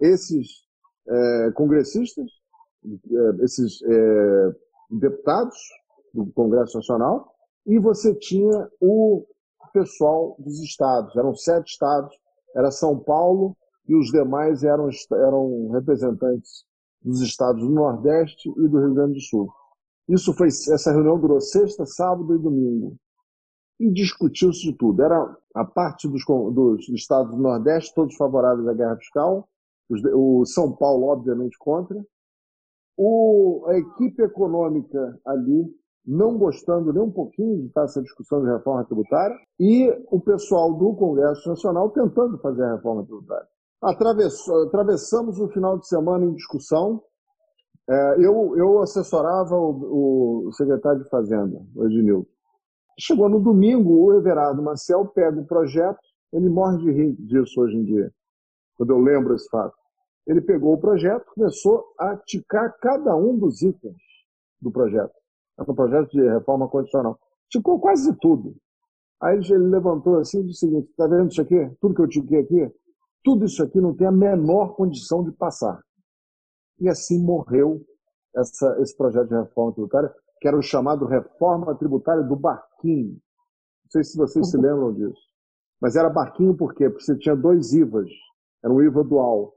esses 0.00 0.64
é, 1.08 1.50
congressistas, 1.52 2.30
esses 3.42 3.82
é, 3.82 4.54
deputados 4.98 5.56
do 6.12 6.26
Congresso 6.32 6.76
Nacional, 6.76 7.32
e 7.66 7.78
você 7.78 8.14
tinha 8.14 8.68
o 8.80 9.26
pessoal 9.72 10.36
dos 10.38 10.60
estados. 10.60 11.16
Eram 11.16 11.34
sete 11.34 11.68
estados, 11.68 12.14
era 12.54 12.70
São 12.70 12.98
Paulo 12.98 13.56
e 13.88 13.96
os 13.96 14.10
demais 14.10 14.62
eram, 14.62 14.88
eram 15.12 15.70
representantes 15.70 16.64
dos 17.00 17.20
estados 17.20 17.62
do 17.62 17.70
Nordeste 17.70 18.48
e 18.48 18.68
do 18.68 18.78
Rio 18.78 18.94
Grande 18.94 19.14
do 19.14 19.20
Sul. 19.20 19.52
Isso 20.08 20.32
foi, 20.34 20.48
essa 20.48 20.92
reunião 20.92 21.18
durou 21.18 21.40
sexta, 21.40 21.86
sábado 21.86 22.34
e 22.34 22.38
domingo. 22.38 22.96
E 23.80 23.90
discutiu-se 23.90 24.60
de 24.60 24.72
tudo. 24.74 25.02
Era 25.02 25.36
a 25.54 25.64
parte 25.64 26.08
dos, 26.08 26.24
dos, 26.54 26.88
estados 26.90 27.34
do 27.34 27.42
Nordeste, 27.42 27.94
todos 27.94 28.16
favoráveis 28.16 28.68
à 28.68 28.74
guerra 28.74 28.96
fiscal, 28.96 29.48
os, 29.88 30.00
o 30.14 30.44
São 30.44 30.72
Paulo, 30.72 31.06
obviamente, 31.06 31.56
contra. 31.58 32.04
O, 32.96 33.64
a 33.68 33.78
equipe 33.78 34.22
econômica 34.22 35.18
ali 35.26 35.72
não 36.06 36.36
gostando 36.36 36.92
nem 36.92 37.02
um 37.02 37.10
pouquinho 37.10 37.60
de 37.60 37.66
estar 37.66 37.84
essa 37.84 38.02
discussão 38.02 38.42
de 38.42 38.50
reforma 38.50 38.84
tributária 38.84 39.36
e 39.58 39.88
o 40.10 40.20
pessoal 40.20 40.72
do 40.74 40.94
Congresso 40.96 41.48
Nacional 41.48 41.90
tentando 41.90 42.38
fazer 42.38 42.64
a 42.64 42.74
reforma 42.74 43.04
tributária. 43.04 43.46
atravessamos 44.66 45.38
o 45.38 45.48
final 45.48 45.78
de 45.78 45.86
semana 45.86 46.24
em 46.24 46.34
discussão, 46.34 47.02
é, 47.88 48.14
eu, 48.18 48.56
eu 48.56 48.80
assessorava 48.80 49.56
o, 49.56 50.46
o, 50.48 50.52
secretário 50.52 51.02
de 51.02 51.08
Fazenda, 51.08 51.60
o 51.74 51.84
Ednilton. 51.84 52.30
Chegou 52.98 53.28
no 53.28 53.40
domingo, 53.40 54.04
o 54.04 54.14
Everardo 54.14 54.62
Maciel 54.62 55.06
pega 55.06 55.40
o 55.40 55.46
projeto, 55.46 55.98
ele 56.32 56.48
morre 56.48 56.78
de 56.78 56.92
rir 56.92 57.12
disso 57.18 57.60
hoje 57.60 57.76
em 57.76 57.84
dia, 57.84 58.12
quando 58.76 58.90
eu 58.90 58.98
lembro 58.98 59.34
esse 59.34 59.48
fato. 59.48 59.74
Ele 60.26 60.40
pegou 60.40 60.74
o 60.74 60.80
projeto, 60.80 61.24
começou 61.34 61.84
a 61.98 62.16
ticar 62.16 62.76
cada 62.78 63.16
um 63.16 63.36
dos 63.38 63.62
itens 63.62 63.96
do 64.60 64.70
projeto. 64.70 65.12
É 65.58 65.62
um 65.62 65.74
projeto 65.74 66.10
de 66.10 66.22
reforma 66.28 66.68
constitucional. 66.68 67.18
Ticou 67.50 67.80
quase 67.80 68.14
tudo. 68.18 68.54
Aí 69.20 69.36
ele 69.36 69.68
levantou 69.68 70.18
assim 70.18 70.40
e 70.40 70.46
disse 70.46 70.66
o 70.66 70.68
seguinte: 70.68 70.90
está 70.90 71.06
vendo 71.06 71.30
isso 71.30 71.42
aqui? 71.42 71.70
Tudo 71.80 71.94
que 71.94 72.02
eu 72.02 72.08
tiquei 72.08 72.40
aqui? 72.40 72.72
Tudo 73.22 73.44
isso 73.44 73.62
aqui 73.62 73.80
não 73.80 73.94
tem 73.94 74.06
a 74.06 74.12
menor 74.12 74.74
condição 74.74 75.22
de 75.22 75.32
passar. 75.32 75.80
E 76.80 76.88
assim 76.88 77.22
morreu 77.22 77.80
essa, 78.34 78.76
esse 78.80 78.96
projeto 78.96 79.28
de 79.28 79.34
reforma 79.36 79.72
tributária, 79.72 80.12
que 80.40 80.48
era 80.48 80.56
o 80.56 80.62
chamado 80.62 81.06
Reforma 81.06 81.74
Tributária 81.76 82.22
do 82.24 82.34
Barquinho. 82.34 83.12
Não 83.12 83.90
sei 83.90 84.02
se 84.02 84.16
vocês 84.16 84.50
se 84.50 84.56
lembram 84.58 84.92
disso. 84.92 85.20
Mas 85.80 85.96
era 85.96 86.08
barquinho 86.08 86.56
por 86.56 86.74
quê? 86.74 86.88
Porque 86.88 87.04
você 87.04 87.16
tinha 87.18 87.36
dois 87.36 87.72
IVAs. 87.72 88.08
Era 88.64 88.72
um 88.72 88.80
IVA 88.80 89.04
dual. 89.04 89.52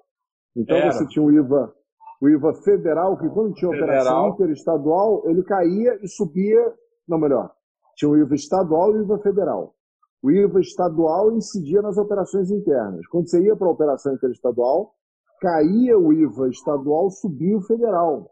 Então 0.56 0.78
era. 0.78 0.91
você 0.91 1.06
tinha 1.08 1.24
o 1.24 1.32
IVA, 1.32 1.74
o 2.22 2.30
IVA 2.30 2.54
federal, 2.56 3.18
que 3.18 3.30
quando 3.30 3.54
tinha 3.54 3.70
federal. 3.72 3.89
operação 3.89 4.30
interestadual, 4.30 5.24
ele 5.26 5.44
caía 5.44 6.00
e 6.02 6.08
subia. 6.08 6.74
Não, 7.08 7.20
melhor. 7.20 7.52
Tinha 7.96 8.10
o 8.10 8.18
IVA 8.18 8.36
estadual 8.36 8.91
e 8.91 9.00
o 9.00 9.04
IVA 9.04 9.20
federal. 9.20 9.76
O 10.24 10.32
IVA 10.32 10.60
estadual 10.60 11.32
incidia 11.34 11.82
nas 11.82 11.98
operações 11.98 12.50
internas. 12.50 13.06
Quando 13.08 13.30
você 13.30 13.41
ia 13.41 13.56
para 13.56 13.68
a 13.68 13.72
operação 13.72 14.13
interestadual, 14.13 14.96
caía 15.39 15.98
o 15.98 16.12
IVA 16.12 16.50
estadual, 16.50 17.10
subia 17.12 17.58
o 17.58 17.62
federal. 17.62 18.32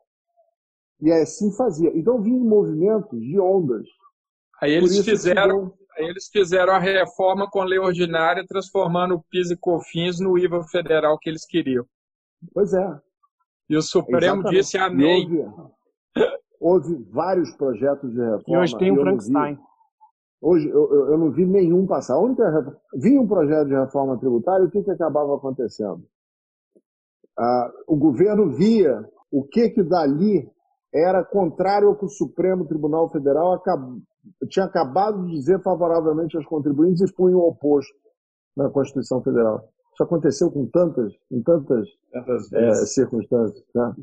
E 1.01 1.11
assim 1.11 1.51
fazia. 1.55 1.91
Então 1.93 2.21
vinha 2.21 2.37
em 2.37 2.47
movimentos 2.47 3.19
de 3.19 3.39
ondas. 3.39 3.85
Aí 4.61 4.71
eles 4.71 5.03
fizeram, 5.03 5.73
aí 5.97 6.05
eles 6.05 6.29
fizeram 6.31 6.73
a 6.73 6.79
reforma 6.79 7.49
com 7.51 7.61
lei 7.63 7.77
ordinária, 7.77 8.45
transformando 8.47 9.15
o 9.15 9.23
PIS 9.29 9.51
e 9.51 9.57
COFINS 9.57 10.19
no 10.19 10.37
IVA 10.37 10.63
federal 10.63 11.19
que 11.19 11.29
eles 11.29 11.45
queriam. 11.45 11.85
Pois 12.53 12.73
é. 12.73 12.99
E 13.69 13.77
o 13.77 13.81
Supremo 13.81 14.41
Exatamente. 14.41 14.55
disse 14.55 14.77
amém. 14.77 15.25
Houve, 15.29 15.71
houve, 16.59 17.03
vários 17.11 17.55
projetos 17.55 18.11
de 18.11 18.19
reforma. 18.19 18.43
E 18.47 18.57
hoje 18.57 18.77
tem 18.77 18.91
o 18.91 19.01
Frankenstein. 19.01 19.59
Hoje 20.41 20.67
eu, 20.67 20.93
eu, 20.93 21.11
eu, 21.11 21.17
não 21.17 21.31
vi 21.31 21.45
nenhum 21.45 21.87
passar. 21.87 22.15
A 22.15 22.19
única 22.19 22.43
vinha 22.95 23.21
um 23.21 23.27
projeto 23.27 23.67
de 23.67 23.75
reforma 23.75 24.19
tributária 24.19 24.65
e 24.65 24.67
o 24.67 24.71
que, 24.71 24.83
que 24.83 24.91
acabava 24.91 25.35
acontecendo? 25.35 26.03
Ah, 27.39 27.71
o 27.87 27.95
governo 27.95 28.51
via 28.51 29.07
o 29.31 29.43
que 29.43 29.69
que 29.69 29.81
dali 29.81 30.47
era 30.93 31.23
contrário 31.23 31.87
ao 31.87 31.95
que 31.95 32.05
o 32.05 32.09
Supremo 32.09 32.67
Tribunal 32.67 33.09
Federal 33.09 33.53
acab... 33.53 33.99
tinha 34.49 34.65
acabado 34.65 35.25
de 35.25 35.31
dizer 35.31 35.61
favoravelmente 35.63 36.37
aos 36.37 36.45
contribuintes 36.45 37.01
e 37.01 37.13
punha 37.13 37.35
o 37.35 37.47
oposto 37.47 37.95
na 38.55 38.69
Constituição 38.69 39.23
Federal. 39.23 39.72
Isso 39.93 40.03
aconteceu 40.03 40.51
com 40.51 40.65
tantas, 40.65 41.13
com 41.29 41.41
tantas, 41.43 41.87
é, 42.53 42.73
circunstâncias. 42.85 43.63
Né? 43.75 43.95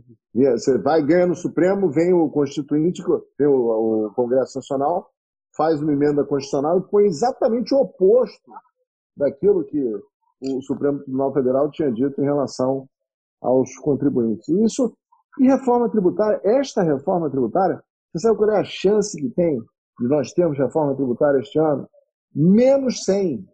Você 0.52 0.78
vai, 0.78 1.02
ganha 1.02 1.26
no 1.26 1.34
Supremo, 1.34 1.90
vem 1.90 2.12
o 2.12 2.28
Constituinte, 2.30 3.02
vem 3.38 3.48
o, 3.48 4.06
o 4.06 4.14
Congresso 4.14 4.58
Nacional, 4.58 5.10
faz 5.56 5.82
uma 5.82 5.92
emenda 5.92 6.24
constitucional 6.24 6.78
e 6.78 6.90
põe 6.90 7.06
exatamente 7.06 7.74
o 7.74 7.78
oposto 7.78 8.52
daquilo 9.16 9.64
que 9.64 10.00
o 10.40 10.62
Supremo 10.62 11.00
Tribunal 11.00 11.34
Federal 11.34 11.70
tinha 11.70 11.90
dito 11.90 12.20
em 12.20 12.24
relação 12.24 12.88
aos 13.40 13.76
contribuintes. 13.78 14.48
E 14.48 14.64
isso, 14.64 14.94
e 15.38 15.46
reforma 15.46 15.88
tributária, 15.90 16.40
esta 16.44 16.82
reforma 16.82 17.28
tributária, 17.28 17.82
você 18.12 18.26
sabe 18.26 18.38
qual 18.38 18.50
é 18.50 18.60
a 18.60 18.64
chance 18.64 19.16
que 19.20 19.28
tem 19.30 19.60
de 20.00 20.08
nós 20.08 20.32
termos 20.32 20.58
reforma 20.58 20.94
tributária 20.94 21.40
este 21.40 21.58
ano? 21.58 21.88
Menos 22.34 23.04
100. 23.04 23.46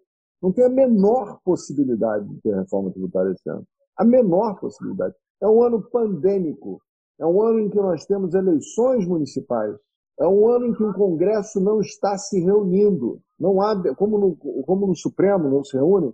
Não 0.43 0.53
tem 0.53 0.64
a 0.64 0.68
menor 0.68 1.41
possibilidade 1.45 2.28
de 2.28 2.41
ter 2.41 2.55
reforma 2.55 2.91
tributária 2.91 3.32
este 3.32 3.49
ano. 3.49 3.64
A 3.97 4.05
menor 4.05 4.59
possibilidade. 4.61 5.14
É 5.41 5.49
um 5.49 5.62
ano 5.62 5.82
pandêmico. 5.91 6.80
É 7.18 7.26
um 7.26 7.43
ano 7.43 7.61
em 7.61 7.70
que 7.70 7.76
nós 7.76 8.05
temos 8.05 8.34
eleições 8.34 9.07
municipais. 9.07 9.74
É 10.18 10.26
um 10.26 10.49
ano 10.49 10.66
em 10.66 10.74
que 10.74 10.82
o 10.82 10.95
Congresso 10.95 11.61
não 11.61 11.80
está 11.80 12.16
se 12.16 12.41
reunindo. 12.41 13.20
Não 13.39 13.61
há, 13.61 13.95
como 13.95 14.18
no, 14.18 14.37
como 14.64 14.87
no 14.87 14.97
Supremo 14.97 15.49
não 15.49 15.62
se 15.62 15.76
reúne, 15.76 16.12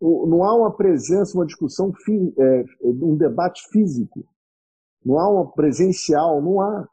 não 0.00 0.42
há 0.44 0.54
uma 0.54 0.74
presença, 0.74 1.36
uma 1.36 1.46
discussão, 1.46 1.92
é, 2.38 2.64
um 2.82 3.16
debate 3.16 3.62
físico. 3.70 4.24
Não 5.04 5.18
há 5.18 5.28
uma 5.28 5.52
presencial, 5.52 6.40
não 6.42 6.60
há. 6.60 6.86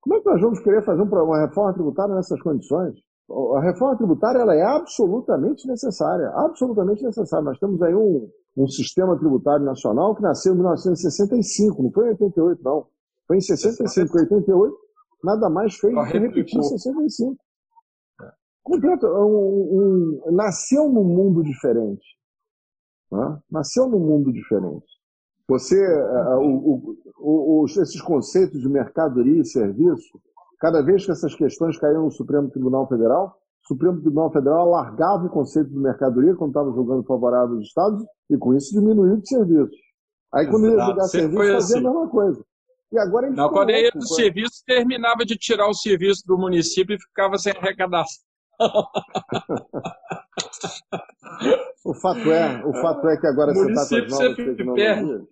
Como 0.00 0.16
é 0.16 0.20
que 0.20 0.26
nós 0.26 0.40
vamos 0.40 0.60
querer 0.60 0.84
fazer 0.84 1.02
uma 1.02 1.40
reforma 1.40 1.74
tributária 1.74 2.14
nessas 2.14 2.40
condições? 2.40 2.98
A 3.28 3.60
reforma 3.60 3.96
tributária 3.96 4.38
ela 4.38 4.54
é 4.54 4.62
absolutamente 4.62 5.66
necessária, 5.66 6.30
absolutamente 6.30 7.02
necessária. 7.02 7.44
Nós 7.44 7.58
temos 7.58 7.82
aí 7.82 7.94
um, 7.94 8.30
um 8.56 8.68
sistema 8.68 9.18
tributário 9.18 9.64
nacional 9.64 10.14
que 10.14 10.22
nasceu 10.22 10.52
em 10.52 10.56
1965, 10.56 11.82
não 11.82 11.90
foi 11.90 12.06
em 12.06 12.10
88, 12.10 12.62
não. 12.62 12.86
Foi 13.26 13.36
em 13.36 13.40
65, 13.40 14.16
88, 14.16 14.76
nada 15.24 15.50
mais 15.50 15.74
fez 15.74 15.92
do 15.92 16.04
que 16.04 16.18
repetir 16.18 16.58
em 16.58 16.62
65. 16.62 17.36
Completo, 18.62 19.06
um, 19.06 20.20
um, 20.26 20.32
nasceu 20.32 20.88
num 20.88 21.04
mundo 21.04 21.42
diferente. 21.42 22.04
Né? 23.10 23.38
Nasceu 23.50 23.88
num 23.88 24.00
mundo 24.00 24.32
diferente. 24.32 24.86
Você, 25.48 25.76
uh, 25.76 26.40
o, 26.40 26.96
o, 27.18 27.62
o, 27.62 27.64
esses 27.66 28.00
conceitos 28.00 28.60
de 28.60 28.68
mercadoria 28.68 29.40
e 29.40 29.46
serviço, 29.46 30.20
cada 30.58 30.82
vez 30.82 31.04
que 31.04 31.12
essas 31.12 31.34
questões 31.34 31.78
caíam 31.78 32.04
no 32.04 32.10
Supremo 32.10 32.50
Tribunal 32.50 32.88
Federal, 32.88 33.38
o 33.64 33.66
Supremo 33.66 34.00
Tribunal 34.00 34.32
Federal 34.32 34.60
alargava 34.60 35.26
o 35.26 35.30
conceito 35.30 35.70
de 35.70 35.78
mercadoria 35.78 36.34
quando 36.34 36.50
estava 36.50 36.72
julgando 36.72 37.04
favorável 37.04 37.56
aos 37.56 37.66
Estados 37.66 38.04
e 38.30 38.38
com 38.38 38.54
isso 38.54 38.72
diminuiu 38.72 39.16
de 39.16 39.28
serviços. 39.28 39.76
Aí 40.32 40.46
quando 40.46 40.66
Exato. 40.66 40.80
ia 40.80 40.86
julgar 40.86 41.04
serviço, 41.04 41.36
fazia 41.36 41.56
assim. 41.56 41.78
a 41.78 41.80
mesma 41.80 42.08
coisa. 42.08 42.44
E 42.92 42.98
agora 42.98 43.30
Não, 43.30 43.48
quando 43.50 43.70
ia 43.70 43.90
do 43.90 44.06
serviço, 44.06 44.62
terminava 44.64 45.24
de 45.24 45.36
tirar 45.36 45.68
o 45.68 45.74
serviço 45.74 46.22
do 46.26 46.38
município 46.38 46.94
e 46.94 47.00
ficava 47.00 47.36
sem 47.36 47.52
arrecadação. 47.52 48.24
o 51.84 51.92
fato 51.94 52.30
é, 52.30 52.64
o 52.64 52.72
fato 52.80 53.08
é 53.08 53.16
que 53.18 53.26
agora 53.26 53.52
você 53.52 53.70
está 53.70 53.88
com 53.88 53.96
as 53.96 54.10
novas 54.10 54.36
tecnologias. 54.36 55.26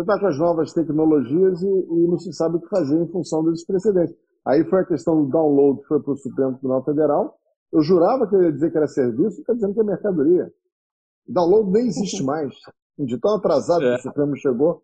Você 0.00 0.02
está 0.02 0.18
com 0.18 0.26
as 0.28 0.38
novas 0.38 0.72
tecnologias 0.72 1.62
e, 1.62 1.66
e, 1.66 2.08
não 2.08 2.18
se 2.18 2.32
sabe 2.32 2.56
o 2.56 2.60
que 2.60 2.68
fazer 2.68 2.98
em 2.98 3.06
função 3.08 3.44
desses 3.44 3.66
precedentes. 3.66 4.16
Aí 4.46 4.64
foi 4.64 4.80
a 4.80 4.86
questão 4.86 5.22
do 5.22 5.30
download 5.30 5.80
que 5.82 5.88
foi 5.88 6.02
para 6.02 6.12
o 6.12 6.16
Supremo 6.16 6.52
Tribunal 6.54 6.82
Federal. 6.84 7.38
Eu 7.70 7.82
jurava 7.82 8.26
que 8.26 8.34
ele 8.34 8.46
ia 8.46 8.52
dizer 8.52 8.70
que 8.70 8.78
era 8.78 8.86
serviço, 8.86 9.40
está 9.40 9.52
dizendo 9.52 9.74
que 9.74 9.80
é 9.80 9.84
mercadoria. 9.84 10.50
Download 11.28 11.70
nem 11.70 11.86
existe 11.86 12.22
mais. 12.24 12.54
De 12.98 13.18
tão 13.18 13.36
atrasado 13.36 13.84
é. 13.84 13.94
que 13.94 14.00
o 14.00 14.02
Supremo 14.04 14.36
chegou, 14.36 14.82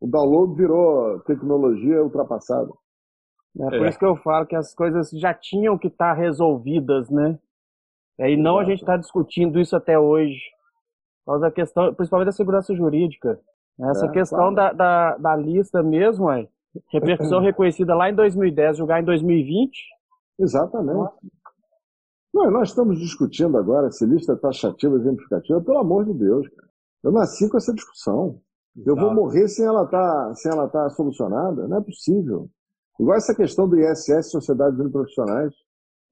o 0.00 0.06
download 0.06 0.54
virou 0.54 1.20
tecnologia 1.20 2.02
ultrapassada. 2.02 2.70
É 3.58 3.68
por 3.68 3.86
é. 3.86 3.88
isso 3.90 3.98
que 3.98 4.06
eu 4.06 4.16
falo 4.16 4.46
que 4.46 4.56
as 4.56 4.74
coisas 4.74 5.10
já 5.10 5.34
tinham 5.34 5.76
que 5.76 5.88
estar 5.88 6.14
tá 6.14 6.18
resolvidas, 6.18 7.10
né? 7.10 7.38
E 8.18 8.38
não 8.38 8.58
a 8.58 8.64
gente 8.64 8.80
está 8.80 8.96
discutindo 8.96 9.60
isso 9.60 9.76
até 9.76 9.98
hoje. 9.98 10.40
Por 11.24 11.32
causa 11.32 11.40
da 11.42 11.50
questão, 11.50 11.94
principalmente 11.94 12.26
da 12.26 12.32
segurança 12.32 12.74
jurídica. 12.74 13.38
Essa 13.88 14.06
é, 14.06 14.10
questão 14.10 14.54
claro. 14.54 14.54
da, 14.54 14.72
da, 14.72 15.16
da, 15.16 15.36
lista 15.36 15.82
mesmo, 15.82 16.30
é, 16.30 16.46
repercussão 16.88 17.40
reconhecida 17.42 17.94
lá 17.94 18.10
em 18.10 18.14
2010, 18.14 18.76
julgar 18.76 19.00
em 19.00 19.04
2020. 19.04 19.72
Exatamente. 20.38 21.12
Não, 22.32 22.50
nós 22.50 22.68
estamos 22.68 22.98
discutindo 22.98 23.56
agora 23.58 23.90
se 23.90 24.06
lista 24.06 24.36
taxativa 24.36 24.96
exemplificativa, 24.96 25.60
pelo 25.60 25.78
amor 25.78 26.04
de 26.04 26.14
Deus. 26.14 26.48
Cara. 26.48 26.68
Eu 27.02 27.12
nasci 27.12 27.48
com 27.48 27.56
essa 27.56 27.72
discussão. 27.74 28.40
Eu 28.86 28.94
vou 28.94 29.12
morrer 29.12 29.48
sem 29.48 29.64
ela 29.64 29.84
estar 29.84 30.32
tá, 30.32 30.50
ela 30.50 30.68
tá 30.68 30.90
solucionada? 30.90 31.66
Não 31.66 31.78
é 31.78 31.80
possível. 31.80 32.48
Igual 32.98 33.16
essa 33.16 33.34
questão 33.34 33.68
do 33.68 33.78
ISS, 33.80 34.30
Sociedades 34.30 34.78
Uniprofissionais. 34.78 35.52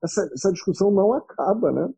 Essa, 0.03 0.29
essa 0.33 0.53
discussão 0.53 0.91
não 0.91 1.13
acaba, 1.13 1.71
né? 1.71 1.89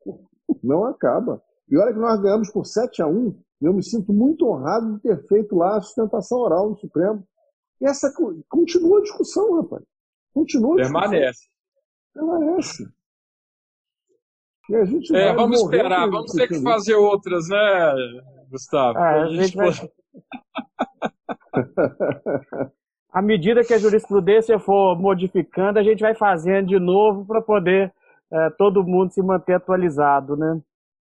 Não 0.63 0.85
acaba. 0.85 1.41
E 1.69 1.79
olha 1.79 1.93
que 1.93 1.99
nós 1.99 2.21
ganhamos 2.21 2.51
por 2.51 2.67
7 2.67 3.03
a 3.03 3.07
1 3.07 3.35
eu 3.67 3.75
me 3.75 3.83
sinto 3.83 4.13
muito 4.13 4.47
honrado 4.47 4.95
de 4.95 5.03
ter 5.03 5.27
feito 5.27 5.55
lá 5.55 5.77
a 5.77 5.81
sustentação 5.81 6.39
oral 6.39 6.71
no 6.71 6.79
Supremo. 6.79 7.23
E 7.81 7.87
essa 7.87 8.13
continua 8.49 8.99
a 8.99 9.03
discussão, 9.03 9.63
rapaz. 9.63 9.83
Continua 10.33 10.75
a 10.75 10.83
discussão. 10.83 11.11
Permanece. 11.11 11.49
Permanece. 12.15 12.85
E 14.69 14.77
a 14.77 14.85
gente 14.85 15.17
é, 15.17 15.35
vamos 15.35 15.61
esperar, 15.61 16.09
vamos 16.09 16.33
ter 16.33 16.47
que 16.47 16.63
fazer 16.63 16.95
outras, 16.95 17.49
né, 17.49 17.95
Gustavo? 18.51 18.99
Ah, 18.99 19.23
a 19.23 19.29
gente 19.29 19.57
vai... 19.57 19.71
à 23.13 23.21
medida 23.21 23.65
que 23.65 23.75
a 23.75 23.79
jurisprudência 23.79 24.59
for 24.59 24.97
modificando, 24.97 25.79
a 25.79 25.83
gente 25.83 26.01
vai 26.01 26.15
fazendo 26.15 26.69
de 26.69 26.79
novo 26.79 27.27
para 27.27 27.43
poder 27.43 27.93
é, 28.33 28.51
todo 28.51 28.85
mundo 28.85 29.13
se 29.13 29.23
manter 29.23 29.55
atualizado, 29.55 30.37
né? 30.37 30.61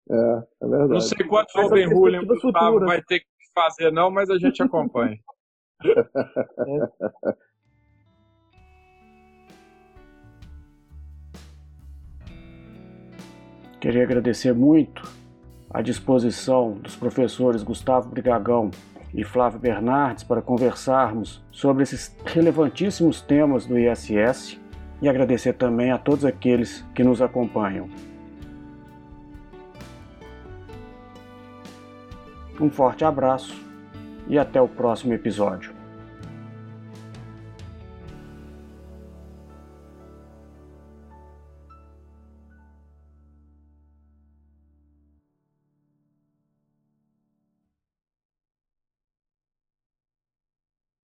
É, 0.09 0.43
é 0.63 0.67
verdade. 0.67 0.93
Não 0.93 1.01
sei 1.01 1.27
quantos 1.27 1.55
Open 1.57 1.93
Ruling 1.93 2.19
o 2.19 2.27
Gustavo 2.27 2.81
vai 2.81 3.03
ter 3.03 3.21
que 3.21 3.27
fazer, 3.55 3.91
não, 3.91 4.11
mas 4.11 4.31
a 4.31 4.39
gente 4.39 4.63
acompanha. 4.63 5.19
Queria 13.81 14.03
agradecer 14.03 14.53
muito 14.53 15.03
a 15.71 15.81
disposição 15.81 16.73
dos 16.73 16.97
professores 16.97 17.63
Gustavo 17.63 18.11
Brigagão 18.11 18.71
e 19.15 19.25
Flávio 19.25 19.59
Bernardes 19.59 20.23
para 20.23 20.43
conversarmos 20.43 21.43
sobre 21.51 21.83
esses 21.85 22.15
relevantíssimos 22.27 23.23
temas 23.23 23.65
do 23.65 23.79
ISS 23.79 24.61
e 25.01 25.09
agradecer 25.09 25.55
também 25.55 25.91
a 25.91 25.99
todos 25.99 26.27
aqueles 26.27 26.85
que 26.95 27.03
nos 27.03 27.23
acompanham. 27.23 27.89
Um 32.61 32.71
forte 32.71 33.05
abraço 33.05 33.57
e 34.29 34.39
até 34.39 34.61
o 34.61 34.69
próximo 34.69 35.15
episódio. 35.15 35.80